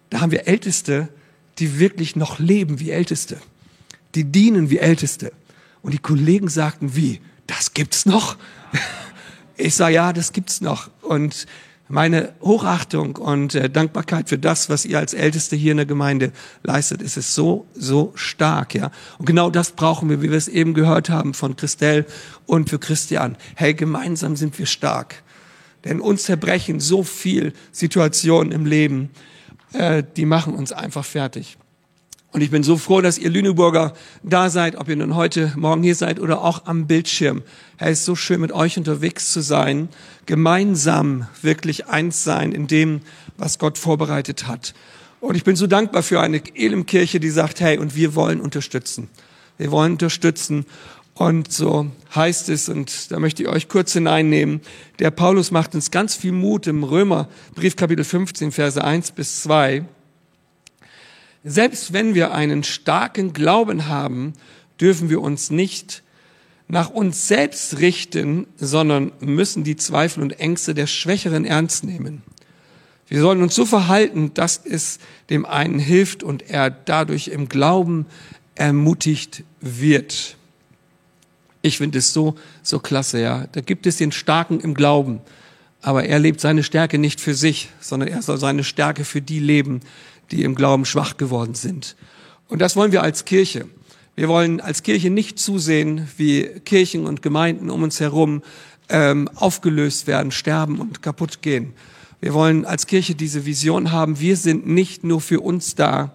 da 0.10 0.19
haben 0.19 0.31
wir 0.31 0.50
Älteste, 0.50 1.07
die 1.60 1.80
wirklich 1.80 2.16
noch 2.16 2.40
leben 2.40 2.80
wie 2.80 2.92
Älteste. 2.92 3.38
Die 4.14 4.24
dienen 4.24 4.70
wie 4.70 4.80
Älteste. 4.80 5.32
Und 5.82 5.94
die 5.94 6.00
Kollegen 6.00 6.48
sagten, 6.50 6.96
wie? 6.96 7.22
Das 7.48 7.74
gibt's 7.74 8.06
noch? 8.06 8.38
Ich 9.58 9.76
sage, 9.76 9.96
ja, 9.96 10.12
das 10.12 10.34
gibt's 10.34 10.60
noch. 10.60 10.90
Und 11.02 11.46
meine 11.88 12.34
Hochachtung 12.42 13.16
und 13.16 13.54
äh, 13.54 13.70
Dankbarkeit 13.70 14.28
für 14.28 14.38
das, 14.38 14.70
was 14.70 14.86
ihr 14.86 14.98
als 14.98 15.14
Älteste 15.14 15.56
hier 15.56 15.72
in 15.72 15.78
der 15.78 15.86
Gemeinde 15.86 16.32
leistet, 16.64 17.02
ist 17.02 17.16
es 17.16 17.36
so, 17.36 17.68
so 17.76 18.12
stark, 18.16 18.74
ja. 18.74 18.92
Und 19.18 19.26
genau 19.28 19.52
das 19.52 19.72
brauchen 19.72 20.10
wir, 20.10 20.22
wie 20.22 20.32
wir 20.32 20.38
es 20.38 20.48
eben 20.48 20.74
gehört 20.74 21.10
haben 21.10 21.34
von 21.34 21.56
Christelle 21.56 22.06
und 22.48 22.70
für 22.70 22.80
Christian. 22.80 23.38
Hey, 23.56 23.76
gemeinsam 23.76 24.36
sind 24.36 24.58
wir 24.58 24.66
stark. 24.66 25.24
Denn 25.84 26.02
uns 26.02 26.24
zerbrechen 26.24 26.80
so 26.80 27.04
viel 27.04 27.54
Situationen 27.72 28.52
im 28.52 28.66
Leben, 28.66 29.12
äh, 29.77 30.03
die 30.15 30.25
machen 30.25 30.53
uns 30.53 30.72
einfach 30.72 31.05
fertig. 31.05 31.58
Und 32.32 32.41
ich 32.41 32.51
bin 32.51 32.63
so 32.63 32.75
froh, 32.75 33.00
dass 33.00 33.17
ihr 33.17 33.29
Lüneburger 33.29 33.94
da 34.22 34.50
seid, 34.50 34.75
ob 34.75 34.89
ihr 34.89 34.98
nun 34.98 35.15
heute 35.15 35.53
Morgen 35.55 35.84
hier 35.84 35.96
seid 35.96 36.20
oder 36.20 36.41
auch 36.41 36.65
am 36.65 36.86
Bildschirm. 36.86 37.44
Es 37.77 38.00
ist 38.00 38.05
so 38.05 38.15
schön, 38.15 38.41
mit 38.41 38.51
euch 38.51 38.77
unterwegs 38.77 39.32
zu 39.32 39.39
sein, 39.39 39.88
gemeinsam 40.25 41.27
wirklich 41.41 41.88
eins 41.88 42.25
sein 42.25 42.51
in 42.51 42.67
dem, 42.67 43.00
was 43.38 43.58
Gott 43.58 43.77
vorbereitet 43.77 44.48
hat. 44.48 44.74
Und 45.22 45.36
ich 45.36 45.46
bin 45.46 45.55
so 45.55 45.65
dankbar 45.65 46.03
für 46.03 46.20
eine 46.20 46.41
Elimkirche, 46.55 47.22
die 47.22 47.29
sagt, 47.29 47.62
hey, 47.62 47.77
und 47.77 47.96
wir 47.96 48.15
wollen 48.15 48.41
unterstützen. 48.41 49.08
Wir 49.58 49.72
wollen 49.72 49.94
unterstützen. 49.94 50.65
Und 51.15 51.51
so 51.51 51.89
heißt 52.13 52.50
es, 52.50 52.67
und 52.67 53.10
da 53.10 53.19
möchte 53.19 53.43
ich 53.43 53.50
euch 53.50 53.69
kurz 53.69 53.93
hineinnehmen, 53.93 54.60
der 55.00 55.12
Paulus 55.12 55.50
macht 55.50 55.74
uns 55.74 55.89
ganz 55.89 56.13
viel 56.13 56.34
Mut 56.34 56.67
im 56.67 56.84
Römerbrief 56.84 57.77
Kapitel 57.77 58.03
15, 58.03 58.51
Verse 58.51 58.84
1 58.84 59.13
bis 59.13 59.41
2. 59.43 59.86
Selbst 61.45 61.93
wenn 61.93 62.15
wir 62.15 62.34
einen 62.34 62.65
starken 62.65 63.31
Glauben 63.31 63.88
haben, 63.88 64.34
dürfen 64.81 65.10
wir 65.10 65.22
uns 65.22 65.51
nicht 65.51 66.03
nach 66.67 66.89
uns 66.89 67.29
selbst 67.29 67.79
richten, 67.79 68.48
sondern 68.57 69.13
müssen 69.22 69.63
die 69.63 69.77
Zweifel 69.77 70.22
und 70.22 70.39
Ängste 70.39 70.74
der 70.74 70.88
Schwächeren 70.88 71.45
ernst 71.45 71.86
nehmen. 71.86 72.24
Wir 73.07 73.22
sollen 73.22 73.41
uns 73.41 73.55
so 73.55 73.65
verhalten, 73.65 74.34
dass 74.34 74.60
es 74.65 75.00
dem 75.29 75.45
einen 75.45 75.79
hilft 75.79 76.24
und 76.24 76.50
er 76.50 76.72
dadurch 76.72 77.29
im 77.29 77.48
Glauben 77.48 78.05
ermutigt 78.55 79.43
wird. 79.62 80.35
Ich 81.65 81.79
finde 81.79 81.98
es 81.98 82.13
so, 82.13 82.36
so 82.62 82.77
klasse, 82.77 83.19
ja. 83.19 83.48
Da 83.51 83.60
gibt 83.60 83.88
es 83.88 83.98
den 83.98 84.12
Starken 84.12 84.60
im 84.60 84.75
Glauben. 84.75 85.19
Aber 85.81 86.05
er 86.05 86.19
lebt 86.19 86.39
seine 86.39 86.62
Stärke 86.62 87.00
nicht 87.00 87.19
für 87.19 87.34
sich, 87.34 87.69
sondern 87.79 88.07
er 88.07 88.22
soll 88.22 88.38
seine 88.38 88.63
Stärke 88.63 89.03
für 89.03 89.19
die 89.19 89.39
leben, 89.39 89.79
die 90.29 90.43
im 90.43 90.53
Glauben 90.53 90.86
schwach 90.86 91.17
geworden 91.17 91.55
sind. 91.55 91.95
Und 92.50 92.62
das 92.62 92.75
wollen 92.75 92.91
wir 92.91 93.01
als 93.01 93.25
Kirche. 93.25 93.65
Wir 94.15 94.27
wollen 94.27 94.62
als 94.62 94.84
Kirche 94.84 95.10
nicht 95.10 95.39
zusehen, 95.39 96.07
wie 96.17 96.43
Kirchen 96.65 97.07
und 97.07 97.24
Gemeinden 97.24 97.72
um 97.72 97.81
uns 97.81 98.00
herum 98.00 98.43
ähm, 98.88 99.27
aufgelöst 99.34 100.05
werden, 100.05 100.31
sterben 100.31 100.79
und 100.79 101.01
kaputt 101.01 101.41
gehen. 101.41 101.74
Wir 102.22 102.36
wollen 102.36 102.65
als 102.65 102.86
Kirche 102.86 103.15
diese 103.15 103.48
Vision 103.48 103.91
haben, 103.91 104.19
wir 104.19 104.38
sind 104.38 104.67
nicht 104.67 105.03
nur 105.03 105.19
für 105.19 105.39
uns 105.39 105.74
da, 105.74 106.13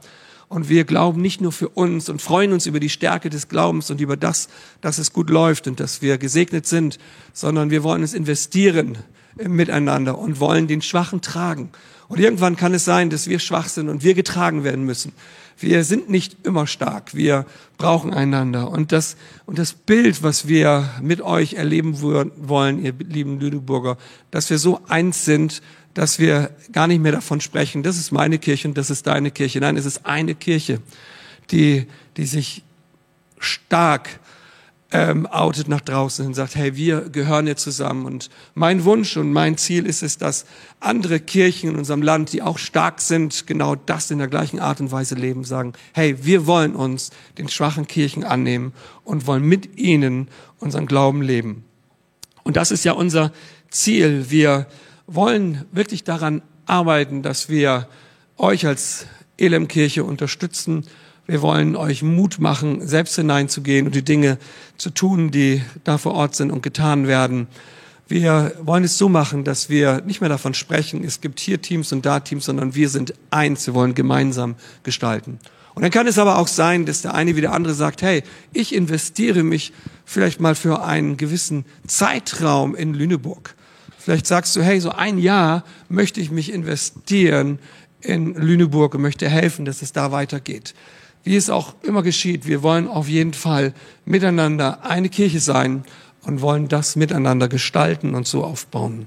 und 0.50 0.68
wir 0.68 0.82
glauben 0.84 1.22
nicht 1.22 1.40
nur 1.40 1.52
für 1.52 1.68
uns 1.68 2.08
und 2.08 2.20
freuen 2.20 2.52
uns 2.52 2.66
über 2.66 2.80
die 2.80 2.88
Stärke 2.88 3.30
des 3.30 3.48
Glaubens 3.48 3.88
und 3.88 4.00
über 4.00 4.16
das, 4.16 4.48
dass 4.80 4.98
es 4.98 5.12
gut 5.12 5.30
läuft 5.30 5.68
und 5.68 5.78
dass 5.78 6.02
wir 6.02 6.18
gesegnet 6.18 6.66
sind, 6.66 6.98
sondern 7.32 7.70
wir 7.70 7.84
wollen 7.84 8.02
es 8.02 8.12
investieren 8.12 8.98
Miteinander 9.36 10.18
und 10.18 10.40
wollen 10.40 10.66
den 10.66 10.82
Schwachen 10.82 11.20
tragen. 11.20 11.70
Und 12.08 12.18
irgendwann 12.18 12.56
kann 12.56 12.74
es 12.74 12.84
sein, 12.84 13.10
dass 13.10 13.28
wir 13.28 13.38
schwach 13.38 13.68
sind 13.68 13.88
und 13.88 14.02
wir 14.02 14.14
getragen 14.14 14.64
werden 14.64 14.84
müssen. 14.84 15.12
Wir 15.56 15.84
sind 15.84 16.10
nicht 16.10 16.44
immer 16.44 16.66
stark. 16.66 17.14
Wir 17.14 17.46
brauchen 17.78 18.12
einander. 18.12 18.70
Und 18.70 18.90
das, 18.90 19.16
und 19.46 19.56
das 19.56 19.72
Bild, 19.72 20.24
was 20.24 20.48
wir 20.48 20.90
mit 21.00 21.20
euch 21.20 21.54
erleben 21.54 22.00
wollen, 22.00 22.84
ihr 22.84 22.94
lieben 22.98 23.38
Lüneburger, 23.38 23.98
dass 24.32 24.50
wir 24.50 24.58
so 24.58 24.80
eins 24.88 25.24
sind, 25.24 25.62
dass 25.94 26.18
wir 26.18 26.50
gar 26.72 26.86
nicht 26.86 27.00
mehr 27.00 27.12
davon 27.12 27.40
sprechen, 27.40 27.82
das 27.82 27.96
ist 27.98 28.12
meine 28.12 28.38
Kirche 28.38 28.68
und 28.68 28.78
das 28.78 28.90
ist 28.90 29.06
deine 29.06 29.30
Kirche. 29.30 29.60
Nein, 29.60 29.76
es 29.76 29.86
ist 29.86 30.06
eine 30.06 30.34
Kirche. 30.34 30.80
die, 31.50 31.86
die 32.16 32.26
sich 32.26 32.62
stark 33.38 34.20
ähm, 34.92 35.26
outet 35.26 35.68
nach 35.68 35.80
draußen 35.80 36.26
und 36.26 36.34
sagt, 36.34 36.56
hey, 36.56 36.74
wir 36.74 37.02
gehören 37.02 37.46
hier 37.46 37.56
zusammen. 37.56 38.06
Und 38.06 38.28
mein 38.54 38.84
Wunsch 38.84 39.16
und 39.16 39.32
mein 39.32 39.56
Ziel 39.56 39.86
ist 39.86 40.02
es, 40.02 40.18
dass 40.18 40.46
andere 40.80 41.20
Kirchen 41.20 41.70
in 41.70 41.76
unserem 41.76 42.02
Land, 42.02 42.32
die 42.32 42.42
auch 42.42 42.58
stark 42.58 43.00
sind, 43.00 43.46
genau 43.46 43.76
das 43.76 44.10
in 44.10 44.18
der 44.18 44.26
gleichen 44.26 44.58
Art 44.58 44.80
und 44.80 44.90
Weise 44.90 45.14
leben, 45.14 45.44
sagen, 45.44 45.74
hey, 45.92 46.16
wir 46.24 46.46
wollen 46.46 46.74
uns 46.74 47.10
den 47.38 47.48
schwachen 47.48 47.86
Kirchen 47.86 48.24
annehmen 48.24 48.72
und 49.04 49.26
wollen 49.26 49.44
mit 49.44 49.78
ihnen 49.78 50.28
unseren 50.58 50.86
Glauben 50.86 51.22
leben. 51.22 51.64
Und 52.42 52.56
das 52.56 52.72
ist 52.72 52.84
ja 52.84 52.92
unser 52.92 53.32
Ziel. 53.70 54.26
Wir 54.28 54.66
wollen 55.14 55.64
wirklich 55.72 56.04
daran 56.04 56.42
arbeiten, 56.66 57.22
dass 57.22 57.48
wir 57.48 57.88
euch 58.36 58.66
als 58.66 59.06
Elemkirche 59.36 60.04
unterstützen, 60.04 60.86
wir 61.26 61.42
wollen 61.42 61.76
euch 61.76 62.02
Mut 62.02 62.40
machen, 62.40 62.86
selbst 62.86 63.14
hineinzugehen 63.16 63.86
und 63.86 63.94
die 63.94 64.04
Dinge 64.04 64.38
zu 64.76 64.90
tun, 64.90 65.30
die 65.30 65.62
da 65.84 65.98
vor 65.98 66.14
Ort 66.14 66.34
sind 66.34 66.50
und 66.50 66.62
getan 66.62 67.06
werden. 67.06 67.46
Wir 68.08 68.52
wollen 68.62 68.82
es 68.82 68.98
so 68.98 69.08
machen, 69.08 69.44
dass 69.44 69.68
wir 69.68 70.00
nicht 70.00 70.20
mehr 70.20 70.30
davon 70.30 70.54
sprechen, 70.54 71.04
es 71.04 71.20
gibt 71.20 71.38
hier 71.38 71.62
Teams 71.62 71.92
und 71.92 72.04
da 72.04 72.18
Teams, 72.20 72.46
sondern 72.46 72.74
wir 72.74 72.88
sind 72.88 73.14
eins, 73.30 73.66
wir 73.66 73.74
wollen 73.74 73.94
gemeinsam 73.94 74.56
gestalten. 74.82 75.38
Und 75.74 75.82
dann 75.82 75.92
kann 75.92 76.08
es 76.08 76.18
aber 76.18 76.38
auch 76.38 76.48
sein, 76.48 76.84
dass 76.84 77.02
der 77.02 77.14
eine 77.14 77.36
wie 77.36 77.40
der 77.40 77.52
andere 77.52 77.74
sagt, 77.74 78.02
hey, 78.02 78.24
ich 78.52 78.74
investiere 78.74 79.44
mich 79.44 79.72
vielleicht 80.04 80.40
mal 80.40 80.56
für 80.56 80.82
einen 80.82 81.16
gewissen 81.16 81.64
Zeitraum 81.86 82.74
in 82.74 82.94
Lüneburg. 82.94 83.54
Vielleicht 84.00 84.26
sagst 84.26 84.56
du, 84.56 84.62
hey, 84.62 84.80
so 84.80 84.90
ein 84.90 85.18
Jahr 85.18 85.64
möchte 85.88 86.20
ich 86.20 86.30
mich 86.30 86.52
investieren 86.52 87.58
in 88.00 88.34
Lüneburg 88.34 88.94
und 88.94 89.02
möchte 89.02 89.28
helfen, 89.28 89.64
dass 89.64 89.82
es 89.82 89.92
da 89.92 90.10
weitergeht 90.10 90.74
wie 91.24 91.36
es 91.36 91.50
auch 91.50 91.74
immer 91.82 92.02
geschieht, 92.02 92.46
wir 92.46 92.62
wollen 92.62 92.88
auf 92.88 93.08
jeden 93.08 93.34
Fall 93.34 93.74
miteinander 94.04 94.84
eine 94.84 95.08
Kirche 95.08 95.40
sein 95.40 95.84
und 96.22 96.40
wollen 96.40 96.68
das 96.68 96.96
miteinander 96.96 97.48
gestalten 97.48 98.14
und 98.14 98.26
so 98.26 98.44
aufbauen. 98.44 99.06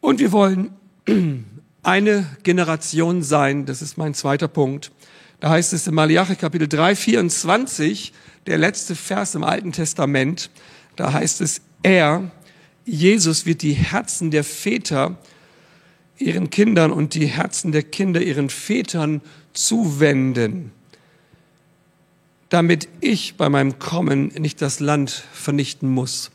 Und 0.00 0.18
wir 0.18 0.32
wollen 0.32 0.70
eine 1.82 2.26
Generation 2.42 3.22
sein, 3.22 3.66
das 3.66 3.82
ist 3.82 3.98
mein 3.98 4.14
zweiter 4.14 4.48
Punkt. 4.48 4.92
Da 5.40 5.50
heißt 5.50 5.72
es 5.72 5.86
in 5.86 5.94
Malachi 5.94 6.36
Kapitel 6.36 6.68
3, 6.68 6.96
24, 6.96 8.12
der 8.46 8.58
letzte 8.58 8.94
Vers 8.94 9.34
im 9.34 9.44
Alten 9.44 9.72
Testament, 9.72 10.50
da 10.94 11.12
heißt 11.12 11.42
es, 11.42 11.60
er, 11.82 12.30
Jesus 12.86 13.46
wird 13.46 13.62
die 13.62 13.72
Herzen 13.72 14.30
der 14.30 14.44
Väter 14.44 15.18
ihren 16.18 16.50
Kindern 16.50 16.92
und 16.92 17.14
die 17.14 17.26
Herzen 17.26 17.72
der 17.72 17.82
Kinder 17.82 18.22
ihren 18.22 18.48
Vätern 18.48 19.20
zuwenden, 19.52 20.70
damit 22.48 22.88
ich 23.00 23.34
bei 23.34 23.48
meinem 23.48 23.78
Kommen 23.78 24.28
nicht 24.38 24.62
das 24.62 24.78
Land 24.80 25.10
vernichten 25.32 25.90
muss. 25.90 26.30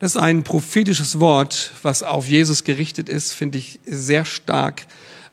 Das 0.00 0.16
ist 0.16 0.20
ein 0.20 0.42
prophetisches 0.42 1.20
Wort, 1.20 1.72
was 1.82 2.02
auf 2.02 2.28
Jesus 2.28 2.64
gerichtet 2.64 3.08
ist, 3.08 3.32
finde 3.32 3.58
ich 3.58 3.78
sehr 3.86 4.24
stark. 4.24 4.86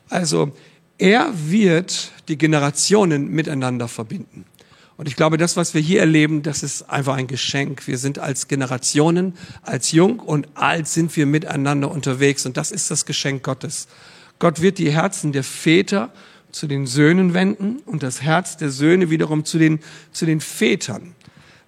Also 0.09 0.55
er 0.99 1.31
wird 1.33 2.11
die 2.27 2.37
Generationen 2.37 3.29
miteinander 3.31 3.87
verbinden. 3.87 4.45
Und 4.97 5.07
ich 5.07 5.15
glaube, 5.15 5.37
das, 5.37 5.57
was 5.57 5.73
wir 5.73 5.81
hier 5.81 5.99
erleben, 5.99 6.41
das 6.41 6.63
ist 6.63 6.89
einfach 6.89 7.15
ein 7.15 7.27
Geschenk. 7.27 7.85
Wir 7.85 7.97
sind 7.97 8.17
als 8.17 8.47
Generationen, 8.47 9.33
als 9.61 9.91
jung 9.91 10.19
und 10.19 10.47
alt 10.55 10.87
sind 10.87 11.15
wir 11.17 11.25
miteinander 11.25 11.91
unterwegs. 11.91 12.45
Und 12.45 12.55
das 12.55 12.71
ist 12.71 12.89
das 12.91 13.05
Geschenk 13.05 13.43
Gottes. 13.43 13.87
Gott 14.39 14.61
wird 14.61 14.77
die 14.77 14.91
Herzen 14.91 15.33
der 15.33 15.43
Väter 15.43 16.13
zu 16.51 16.67
den 16.67 16.87
Söhnen 16.87 17.33
wenden 17.33 17.79
und 17.85 18.03
das 18.03 18.21
Herz 18.21 18.55
der 18.55 18.69
Söhne 18.69 19.09
wiederum 19.09 19.43
zu 19.43 19.57
den, 19.57 19.79
zu 20.13 20.25
den 20.25 20.39
Vätern. 20.39 21.13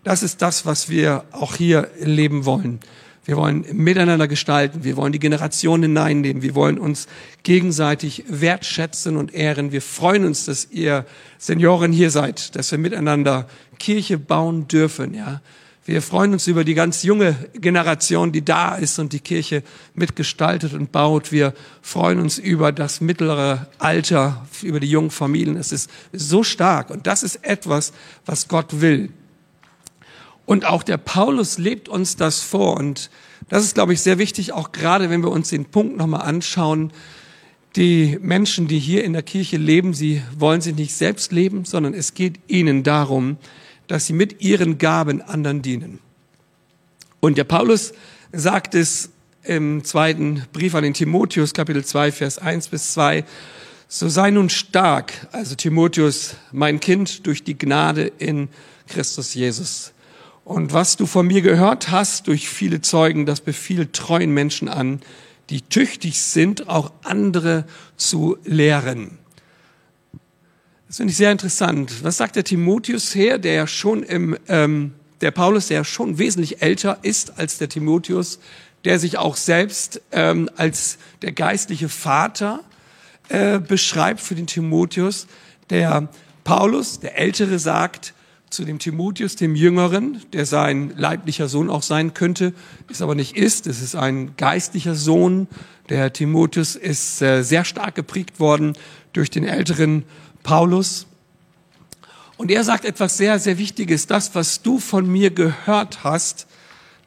Das 0.06 0.24
ist 0.24 0.42
das, 0.42 0.66
was 0.66 0.88
wir 0.88 1.26
auch 1.34 1.56
hier 1.56 1.92
leben 2.00 2.46
wollen. 2.46 2.80
Wir 3.28 3.36
wollen 3.36 3.66
miteinander 3.74 4.30
gestalten. 4.30 4.86
Wir 4.86 4.96
wollen 4.96 5.12
die 5.12 5.20
Generationen 5.20 5.84
hineinnehmen. 5.84 6.42
Wir 6.42 6.56
wollen 6.56 6.80
uns 6.80 7.08
gegenseitig 7.44 8.24
wertschätzen 8.30 9.18
und 9.18 9.34
ehren. 9.34 9.74
Wir 9.74 9.82
freuen 9.82 10.24
uns, 10.24 10.46
dass 10.46 10.70
ihr 10.72 11.06
Senioren 11.38 11.92
hier 11.92 12.10
seid, 12.10 12.56
dass 12.56 12.72
wir 12.72 12.78
miteinander 12.78 13.46
Kirche 13.80 14.18
bauen 14.18 14.70
dürfen, 14.70 15.14
ja. 15.14 15.42
Wir 15.84 16.02
freuen 16.02 16.34
uns 16.34 16.48
über 16.48 16.66
die 16.66 16.74
ganz 16.74 17.04
junge 17.04 17.36
Generation, 17.54 18.34
die 18.34 18.44
da 18.44 18.76
ist 18.76 19.00
und 19.00 19.14
die 19.14 19.22
Kirche 19.22 19.64
mitgestaltet 19.94 20.74
und 20.74 20.92
baut. 20.92 21.32
Wir 21.32 21.54
freuen 21.82 22.20
uns 22.20 22.38
über 22.38 22.74
das 22.74 23.00
mittlere 23.00 23.68
Alter, 23.78 24.46
über 24.64 24.82
die 24.82 24.90
jungen 24.90 25.12
Familien. 25.12 25.56
Es 25.56 25.72
ist 25.72 25.90
so 26.12 26.44
stark 26.44 26.90
und 26.90 27.08
das 27.08 27.24
ist 27.24 27.38
etwas, 27.46 27.94
was 28.26 28.50
Gott 28.50 28.82
will. 28.82 29.12
Und 30.48 30.64
auch 30.64 30.82
der 30.82 30.96
Paulus 30.96 31.58
lebt 31.58 31.90
uns 31.90 32.16
das 32.16 32.40
vor 32.42 32.78
und 32.78 33.12
das 33.50 33.66
ist, 33.66 33.76
glaube 33.76 33.92
ich, 33.92 34.02
sehr 34.02 34.18
wichtig, 34.18 34.54
auch 34.54 34.72
gerade 34.72 35.10
wenn 35.10 35.22
wir 35.22 35.30
uns 35.30 35.50
den 35.50 35.66
Punkt 35.66 35.98
nochmal 35.98 36.22
anschauen. 36.22 36.94
Die 37.76 38.18
Menschen, 38.22 38.70
die 38.70 38.80
hier 38.80 39.04
in 39.04 39.12
der 39.12 39.24
Kirche 39.24 39.58
leben, 39.58 39.94
sie 39.94 40.22
wollen 40.38 40.62
sich 40.62 40.74
nicht 40.74 40.96
selbst 40.96 41.34
leben, 41.34 41.66
sondern 41.66 41.94
es 41.94 42.14
geht 42.14 42.40
ihnen 42.48 42.84
darum, 42.84 43.36
dass 43.88 44.08
sie 44.08 44.14
mit 44.14 44.42
ihren 44.42 44.78
Gaben 44.78 45.22
anderen 45.22 45.62
dienen. 45.62 46.00
Und 47.20 47.38
der 47.38 47.44
Paulus 47.44 47.92
sagt 48.32 48.74
es 48.74 49.10
im 49.44 49.84
zweiten 49.84 50.44
Brief 50.54 50.76
an 50.76 50.84
den 50.84 50.94
Timotheus, 50.94 51.54
Kapitel 51.54 51.84
2, 51.84 52.14
Vers 52.14 52.38
1 52.38 52.70
bis 52.70 52.94
2, 52.94 53.26
so 53.90 54.08
sei 54.08 54.32
nun 54.32 54.50
stark, 54.50 55.28
also 55.34 55.56
Timotheus, 55.56 56.36
mein 56.54 56.80
Kind, 56.80 57.28
durch 57.28 57.44
die 57.44 57.58
Gnade 57.58 58.12
in 58.18 58.48
Christus 58.88 59.34
Jesus. 59.34 59.92
Und 60.48 60.72
was 60.72 60.96
du 60.96 61.08
von 61.08 61.28
mir 61.28 61.42
gehört 61.42 61.92
hast 61.92 62.28
durch 62.28 62.48
viele 62.48 62.80
Zeugen, 62.80 63.26
das 63.26 63.42
befiehlt 63.42 63.92
treuen 63.92 64.32
Menschen 64.32 64.70
an, 64.70 65.02
die 65.50 65.62
tüchtig 65.62 66.22
sind, 66.22 66.70
auch 66.70 66.94
andere 67.04 67.66
zu 67.98 68.38
lehren. 68.46 69.18
Das 70.88 70.96
finde 70.98 71.12
ich 71.12 71.18
sehr 71.18 71.34
interessant. 71.34 72.02
Was 72.02 72.16
sagt 72.16 72.38
der 72.38 72.46
Timotheus 72.46 73.14
her, 73.14 73.40
der 73.40 73.56
ja 73.56 73.68
schon 73.68 74.04
im, 74.04 74.38
ähm, 74.48 74.94
der 75.20 75.32
Paulus, 75.32 75.68
der 75.68 75.80
ja 75.80 75.84
schon 75.84 76.18
wesentlich 76.18 76.62
älter 76.62 77.00
ist 77.02 77.38
als 77.38 77.58
der 77.58 77.68
Timotheus, 77.68 78.40
der 78.86 79.00
sich 79.00 79.18
auch 79.18 79.36
selbst 79.36 80.02
ähm, 80.14 80.50
als 80.56 80.98
der 81.24 81.34
geistliche 81.34 81.90
Vater 81.90 82.62
äh, 83.28 83.60
beschreibt 83.60 84.22
für 84.22 84.36
den 84.36 84.48
Timotheus. 84.48 85.28
Der 85.70 86.08
Paulus, 86.46 87.02
der 87.02 87.18
Ältere, 87.18 87.60
sagt 87.60 88.14
zu 88.50 88.64
dem 88.64 88.80
Timotheus, 88.80 89.36
dem 89.36 89.56
Jüngeren, 89.56 90.22
der 90.34 90.46
sein 90.46 90.94
leiblicher 90.96 91.48
Sohn 91.48 91.70
auch 91.70 91.84
sein 91.84 92.14
könnte, 92.14 92.54
ist 92.90 93.02
aber 93.02 93.16
nicht 93.16 93.36
ist. 93.36 93.68
Es 93.68 93.82
ist 93.82 93.96
ein 93.96 94.36
geistlicher 94.38 94.96
Sohn. 94.96 95.48
Der 95.90 96.14
Timotheus 96.14 96.76
ist 96.76 97.22
äh, 97.22 97.44
sehr 97.44 97.66
stark 97.66 97.96
geprägt 97.96 98.40
worden 98.40 98.74
durch 99.14 99.30
den 99.30 99.44
älteren 99.44 100.04
Paulus. 100.44 101.08
Und 102.38 102.52
er 102.52 102.64
sagt 102.64 102.86
etwas 102.86 103.18
sehr, 103.18 103.40
sehr 103.40 103.58
Wichtiges. 103.58 104.08
Das, 104.08 104.34
was 104.36 104.62
du 104.62 104.80
von 104.80 105.10
mir 105.12 105.32
gehört 105.32 106.04
hast, 106.04 106.48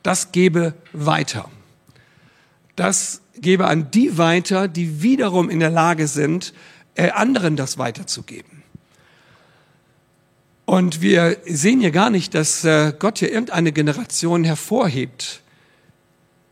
das 0.02 0.32
gebe 0.32 0.74
weiter. 0.92 1.48
Das 2.76 3.22
gebe 3.36 3.66
an 3.66 3.90
die 3.90 4.18
weiter, 4.18 4.68
die 4.68 5.02
wiederum 5.02 5.48
in 5.48 5.60
der 5.60 5.70
Lage 5.70 6.06
sind, 6.06 6.52
äh, 6.94 7.10
anderen 7.10 7.56
das 7.56 7.78
weiterzugeben. 7.78 8.59
Und 10.70 11.00
wir 11.02 11.38
sehen 11.46 11.80
hier 11.80 11.90
gar 11.90 12.10
nicht, 12.10 12.32
dass 12.32 12.64
äh, 12.64 12.92
Gott 12.96 13.18
hier 13.18 13.32
irgendeine 13.32 13.72
Generation 13.72 14.44
hervorhebt. 14.44 15.40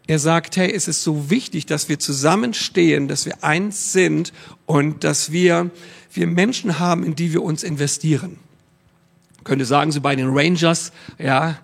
Er 0.09 0.19
sagt, 0.19 0.57
hey, 0.57 0.73
es 0.73 0.89
ist 0.89 1.05
so 1.05 1.31
wichtig, 1.31 1.67
dass 1.67 1.89
wir 1.89 2.01
zusammenstehen, 2.01 3.07
dass 3.07 3.27
wir 3.27 3.45
eins 3.45 3.93
sind 3.93 4.33
und 4.67 5.05
dass 5.05 5.31
wir 5.31 5.71
wir 6.11 6.27
Menschen 6.27 6.81
haben, 6.81 7.05
in 7.05 7.15
die 7.15 7.33
wir 7.33 7.45
uns 7.45 7.63
investieren. 7.63 8.41
Ich 9.37 9.45
könnte 9.45 9.65
sagen, 9.65 9.93
so 9.93 10.01
bei 10.01 10.17
den 10.17 10.31
Rangers, 10.37 10.91
ja, 11.21 11.57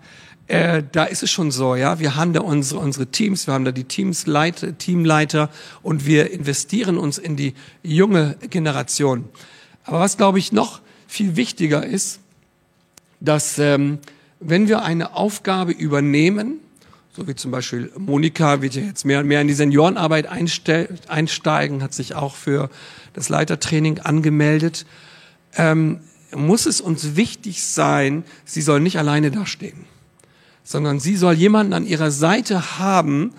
äh, 0.46 0.84
da 0.92 1.06
ist 1.06 1.24
es 1.24 1.32
schon 1.32 1.50
so, 1.50 1.74
ja, 1.74 1.98
wir 1.98 2.14
haben 2.14 2.34
da 2.34 2.40
unsere, 2.42 2.78
unsere 2.78 3.08
Teams, 3.08 3.48
wir 3.48 3.54
haben 3.54 3.64
da 3.64 3.72
die 3.72 3.82
Teamsleiter, 3.82 4.78
Teamleiter 4.78 5.50
und 5.82 6.06
wir 6.06 6.30
investieren 6.30 6.98
uns 6.98 7.18
in 7.18 7.34
die 7.34 7.54
junge 7.82 8.36
Generation. 8.48 9.24
Aber 9.82 9.98
was, 9.98 10.16
glaube 10.16 10.38
ich, 10.38 10.52
noch 10.52 10.82
viel 11.08 11.34
wichtiger 11.34 11.84
ist, 11.84 12.20
dass 13.20 13.58
ähm, 13.58 13.98
wenn 14.40 14.68
wir 14.68 14.82
eine 14.82 15.14
Aufgabe 15.14 15.72
übernehmen, 15.72 16.60
so 17.16 17.28
wie 17.28 17.34
zum 17.34 17.50
Beispiel 17.50 17.92
Monika 17.96 18.60
wird 18.60 18.74
ja 18.74 18.82
jetzt 18.82 19.04
mehr 19.04 19.20
und 19.20 19.26
mehr 19.26 19.40
in 19.40 19.48
die 19.48 19.54
Seniorenarbeit 19.54 20.26
einsteigen, 20.26 21.82
hat 21.82 21.94
sich 21.94 22.14
auch 22.14 22.34
für 22.34 22.70
das 23.12 23.28
Leitertraining 23.28 24.00
angemeldet, 24.00 24.84
ähm, 25.56 26.00
muss 26.34 26.66
es 26.66 26.80
uns 26.80 27.14
wichtig 27.16 27.62
sein, 27.62 28.24
sie 28.44 28.62
soll 28.62 28.80
nicht 28.80 28.98
alleine 28.98 29.30
dastehen, 29.30 29.86
sondern 30.64 30.98
sie 30.98 31.16
soll 31.16 31.34
jemanden 31.34 31.72
an 31.72 31.86
ihrer 31.86 32.10
Seite 32.10 32.78
haben, 32.78 33.32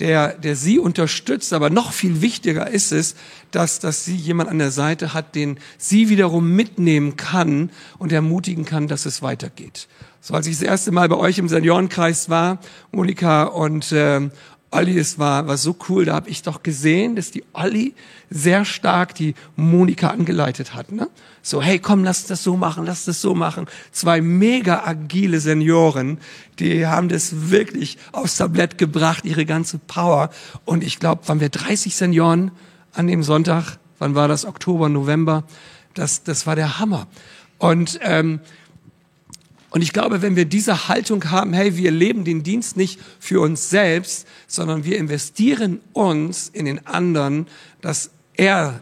der, 0.00 0.34
der 0.34 0.56
sie 0.56 0.78
unterstützt. 0.78 1.52
Aber 1.52 1.70
noch 1.70 1.92
viel 1.92 2.20
wichtiger 2.20 2.68
ist 2.70 2.92
es, 2.92 3.14
dass, 3.50 3.78
dass 3.80 4.04
sie 4.04 4.16
jemand 4.16 4.50
an 4.50 4.58
der 4.58 4.70
Seite 4.70 5.14
hat, 5.14 5.34
den 5.34 5.58
sie 5.76 6.08
wiederum 6.08 6.54
mitnehmen 6.54 7.16
kann 7.16 7.70
und 7.98 8.12
ermutigen 8.12 8.64
kann, 8.64 8.88
dass 8.88 9.06
es 9.06 9.22
weitergeht. 9.22 9.88
So 10.20 10.34
als 10.34 10.46
ich 10.46 10.56
das 10.56 10.62
erste 10.62 10.92
Mal 10.92 11.08
bei 11.08 11.16
euch 11.16 11.38
im 11.38 11.48
Seniorenkreis 11.48 12.28
war, 12.28 12.58
Monika 12.92 13.44
und 13.44 13.92
äh, 13.92 14.28
Olli, 14.70 14.98
es 14.98 15.18
war, 15.18 15.46
war 15.46 15.56
so 15.56 15.74
cool, 15.88 16.04
da 16.04 16.14
habe 16.14 16.28
ich 16.28 16.42
doch 16.42 16.62
gesehen, 16.62 17.16
dass 17.16 17.30
die 17.30 17.42
Olli 17.54 17.94
sehr 18.28 18.66
stark 18.66 19.14
die 19.14 19.34
Monika 19.56 20.08
angeleitet 20.08 20.74
hat. 20.74 20.92
Ne? 20.92 21.08
So, 21.40 21.62
hey, 21.62 21.78
komm, 21.78 22.04
lass 22.04 22.26
das 22.26 22.42
so 22.42 22.56
machen, 22.56 22.84
lass 22.84 23.06
das 23.06 23.22
so 23.22 23.34
machen. 23.34 23.66
Zwei 23.92 24.20
mega 24.20 24.84
agile 24.84 25.40
Senioren, 25.40 26.18
die 26.58 26.86
haben 26.86 27.08
das 27.08 27.50
wirklich 27.50 27.96
aufs 28.12 28.36
Tablett 28.36 28.76
gebracht, 28.76 29.24
ihre 29.24 29.46
ganze 29.46 29.78
Power. 29.78 30.28
Und 30.66 30.84
ich 30.84 30.98
glaube, 30.98 31.26
waren 31.28 31.40
wir 31.40 31.48
30 31.48 31.96
Senioren 31.96 32.50
an 32.92 33.06
dem 33.06 33.22
Sonntag, 33.22 33.78
wann 33.98 34.14
war 34.14 34.28
das, 34.28 34.44
Oktober, 34.44 34.90
November, 34.90 35.44
das, 35.94 36.24
das 36.24 36.46
war 36.46 36.56
der 36.56 36.78
Hammer. 36.78 37.06
Und 37.56 37.98
ähm, 38.02 38.40
und 39.70 39.82
ich 39.82 39.92
glaube, 39.92 40.22
wenn 40.22 40.34
wir 40.34 40.46
diese 40.46 40.88
Haltung 40.88 41.30
haben, 41.30 41.52
hey, 41.52 41.76
wir 41.76 41.90
leben 41.90 42.24
den 42.24 42.42
Dienst 42.42 42.76
nicht 42.76 42.98
für 43.20 43.40
uns 43.40 43.68
selbst, 43.68 44.26
sondern 44.46 44.84
wir 44.84 44.96
investieren 44.96 45.80
uns 45.92 46.48
in 46.48 46.64
den 46.64 46.86
anderen, 46.86 47.46
dass 47.82 48.10
er 48.34 48.80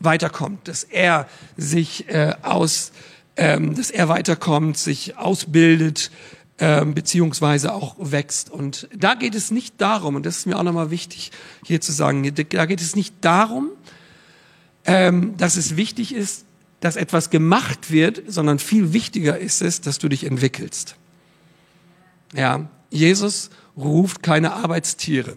weiterkommt, 0.00 0.68
dass 0.68 0.84
er 0.84 1.28
sich 1.56 2.08
äh, 2.08 2.34
aus, 2.42 2.92
ähm, 3.36 3.74
dass 3.74 3.90
er 3.90 4.08
weiterkommt, 4.08 4.76
sich 4.76 5.16
ausbildet, 5.16 6.10
ähm, 6.58 6.94
beziehungsweise 6.94 7.72
auch 7.72 7.96
wächst. 7.98 8.50
Und 8.50 8.88
da 8.94 9.14
geht 9.14 9.34
es 9.34 9.50
nicht 9.50 9.80
darum, 9.80 10.16
und 10.16 10.26
das 10.26 10.38
ist 10.38 10.46
mir 10.46 10.58
auch 10.58 10.62
nochmal 10.62 10.90
wichtig 10.90 11.30
hier 11.64 11.80
zu 11.80 11.92
sagen, 11.92 12.30
da 12.50 12.66
geht 12.66 12.80
es 12.82 12.94
nicht 12.96 13.14
darum, 13.22 13.70
ähm, 14.84 15.36
dass 15.38 15.56
es 15.56 15.76
wichtig 15.76 16.14
ist, 16.14 16.44
dass 16.82 16.96
etwas 16.96 17.30
gemacht 17.30 17.92
wird, 17.92 18.24
sondern 18.26 18.58
viel 18.58 18.92
wichtiger 18.92 19.38
ist 19.38 19.62
es, 19.62 19.80
dass 19.80 20.00
du 20.00 20.08
dich 20.08 20.24
entwickelst. 20.24 20.96
Ja, 22.34 22.68
Jesus 22.90 23.50
ruft 23.76 24.24
keine 24.24 24.52
Arbeitstiere. 24.52 25.36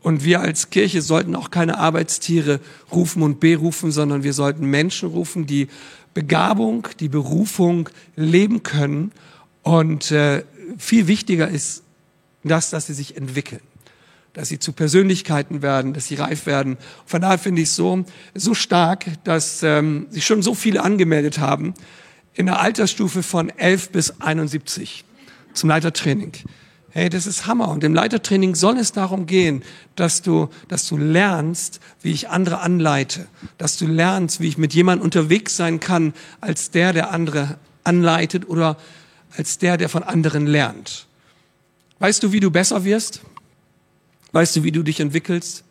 Und 0.00 0.24
wir 0.24 0.40
als 0.40 0.70
Kirche 0.70 1.02
sollten 1.02 1.36
auch 1.36 1.50
keine 1.50 1.76
Arbeitstiere 1.76 2.60
rufen 2.90 3.22
und 3.22 3.38
berufen, 3.38 3.92
sondern 3.92 4.22
wir 4.22 4.32
sollten 4.32 4.64
Menschen 4.64 5.10
rufen, 5.10 5.46
die 5.46 5.68
Begabung, 6.14 6.88
die 7.00 7.10
Berufung 7.10 7.90
leben 8.16 8.62
können. 8.62 9.12
Und 9.62 10.10
äh, 10.10 10.42
viel 10.78 11.06
wichtiger 11.06 11.48
ist 11.48 11.82
das, 12.44 12.70
dass 12.70 12.86
sie 12.86 12.94
sich 12.94 13.14
entwickeln 13.14 13.60
dass 14.32 14.48
sie 14.48 14.58
zu 14.58 14.72
Persönlichkeiten 14.72 15.62
werden, 15.62 15.94
dass 15.94 16.06
sie 16.06 16.14
reif 16.14 16.46
werden. 16.46 16.76
Von 17.06 17.20
daher 17.22 17.38
finde 17.38 17.62
ich 17.62 17.68
es 17.68 17.76
so, 17.76 18.04
so 18.34 18.54
stark, 18.54 19.06
dass 19.24 19.62
ähm, 19.62 20.06
sich 20.10 20.26
schon 20.26 20.42
so 20.42 20.54
viele 20.54 20.82
angemeldet 20.82 21.38
haben 21.38 21.74
in 22.34 22.46
der 22.46 22.60
Altersstufe 22.60 23.22
von 23.22 23.50
11 23.50 23.90
bis 23.90 24.20
71 24.20 25.04
zum 25.54 25.68
Leitertraining. 25.68 26.32
Hey, 26.90 27.10
das 27.10 27.26
ist 27.26 27.46
Hammer. 27.46 27.68
Und 27.68 27.84
im 27.84 27.94
Leitertraining 27.94 28.54
soll 28.54 28.78
es 28.78 28.92
darum 28.92 29.26
gehen, 29.26 29.62
dass 29.96 30.22
du, 30.22 30.48
dass 30.68 30.88
du 30.88 30.96
lernst, 30.96 31.80
wie 32.00 32.12
ich 32.12 32.28
andere 32.28 32.60
anleite, 32.60 33.26
dass 33.58 33.76
du 33.76 33.86
lernst, 33.86 34.40
wie 34.40 34.48
ich 34.48 34.56
mit 34.56 34.72
jemandem 34.72 35.04
unterwegs 35.04 35.56
sein 35.56 35.80
kann, 35.80 36.14
als 36.40 36.70
der, 36.70 36.92
der 36.92 37.10
andere 37.10 37.58
anleitet 37.84 38.48
oder 38.48 38.78
als 39.36 39.58
der, 39.58 39.76
der 39.76 39.88
von 39.88 40.02
anderen 40.02 40.46
lernt. 40.46 41.06
Weißt 41.98 42.22
du, 42.22 42.32
wie 42.32 42.40
du 42.40 42.50
besser 42.50 42.84
wirst? 42.84 43.20
Weißt 44.32 44.56
du, 44.56 44.64
wie 44.64 44.72
du 44.72 44.82
dich 44.82 45.00
entwickelst? 45.00 45.64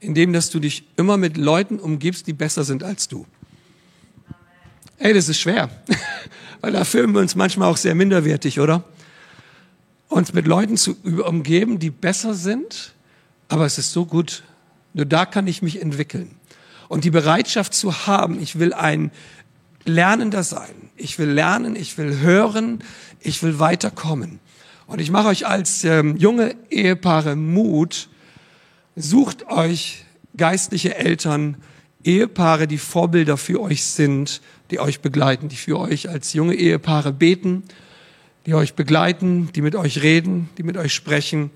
Indem, 0.00 0.32
dass 0.32 0.50
du 0.50 0.60
dich 0.60 0.84
immer 0.96 1.16
mit 1.16 1.36
Leuten 1.36 1.78
umgibst, 1.78 2.26
die 2.26 2.32
besser 2.32 2.64
sind 2.64 2.82
als 2.82 3.08
du. 3.08 3.26
Ey, 4.98 5.14
das 5.14 5.28
ist 5.28 5.38
schwer. 5.38 5.70
Weil 6.60 6.72
da 6.72 6.84
fühlen 6.84 7.12
wir 7.12 7.20
uns 7.20 7.34
manchmal 7.34 7.70
auch 7.70 7.76
sehr 7.76 7.94
minderwertig, 7.94 8.60
oder? 8.60 8.84
Uns 10.08 10.32
mit 10.32 10.46
Leuten 10.46 10.76
zu 10.76 10.96
umgeben, 11.02 11.78
die 11.78 11.90
besser 11.90 12.34
sind, 12.34 12.94
aber 13.48 13.66
es 13.66 13.78
ist 13.78 13.92
so 13.92 14.06
gut. 14.06 14.44
Nur 14.92 15.06
da 15.06 15.26
kann 15.26 15.46
ich 15.46 15.62
mich 15.62 15.80
entwickeln. 15.80 16.36
Und 16.88 17.04
die 17.04 17.10
Bereitschaft 17.10 17.74
zu 17.74 18.06
haben, 18.06 18.40
ich 18.40 18.58
will 18.58 18.72
ein 18.72 19.10
Lernender 19.84 20.42
sein. 20.42 20.90
Ich 20.96 21.18
will 21.18 21.28
lernen, 21.28 21.76
ich 21.76 21.98
will 21.98 22.20
hören, 22.20 22.82
ich 23.20 23.42
will 23.42 23.58
weiterkommen. 23.58 24.38
Und 24.86 25.00
ich 25.00 25.10
mache 25.10 25.28
euch 25.28 25.46
als 25.46 25.84
ähm, 25.84 26.16
junge 26.16 26.56
Ehepaare 26.70 27.36
Mut, 27.36 28.08
sucht 28.96 29.46
euch 29.48 30.04
geistliche 30.36 30.96
Eltern, 30.96 31.56
Ehepaare, 32.04 32.66
die 32.66 32.78
Vorbilder 32.78 33.36
für 33.36 33.60
euch 33.60 33.84
sind, 33.84 34.42
die 34.70 34.78
euch 34.78 35.00
begleiten, 35.00 35.48
die 35.48 35.56
für 35.56 35.78
euch 35.78 36.08
als 36.08 36.34
junge 36.34 36.54
Ehepaare 36.54 37.12
beten, 37.12 37.62
die 38.46 38.54
euch 38.54 38.74
begleiten, 38.74 39.48
die 39.54 39.62
mit 39.62 39.74
euch 39.74 40.02
reden, 40.02 40.50
die 40.58 40.62
mit 40.62 40.76
euch 40.76 40.94
sprechen. 40.94 41.50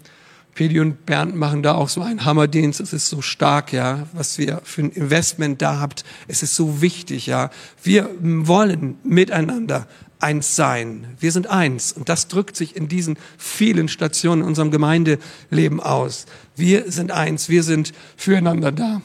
Pedi 0.55 0.81
und 0.81 1.07
Bernd 1.07 1.37
machen 1.37 1.63
da 1.63 1.75
auch 1.75 1.89
so 1.89 2.03
einen 2.03 2.25
Hammerdienst. 2.25 2.81
Es 2.81 2.93
ist 2.93 3.09
so 3.09 3.23
stark, 3.23 3.73
ja, 3.73 4.09
was 4.13 4.39
wir 4.39 4.61
für 4.65 4.83
ein 4.83 4.91
Investment 4.91 5.63
da 5.63 5.79
habt. 5.79 6.05
Es 6.27 6.43
ist 6.43 6.57
so 6.57 6.81
wichtig, 6.81 7.27
ja. 7.27 7.51
Wir 7.83 8.11
wollen 8.21 8.97
miteinander 9.05 9.87
eins 10.21 10.57
sein. 10.57 11.07
Wir 11.19 11.33
sind 11.33 11.47
eins. 11.47 11.93
Und 11.93 12.09
das 12.09 12.29
drückt 12.29 12.57
sich 12.57 12.77
in 12.77 12.89
diesen 12.89 13.19
vielen 13.37 13.89
Stationen 13.89 14.43
in 14.43 14.49
unserem 14.49 14.71
Gemeindeleben 14.71 15.81
aus. 15.81 16.27
Wir 16.57 16.91
sind 16.91 17.11
eins. 17.11 17.49
Wir 17.49 17.63
sind 17.63 17.93
füreinander 18.17 18.73
da. 18.73 19.03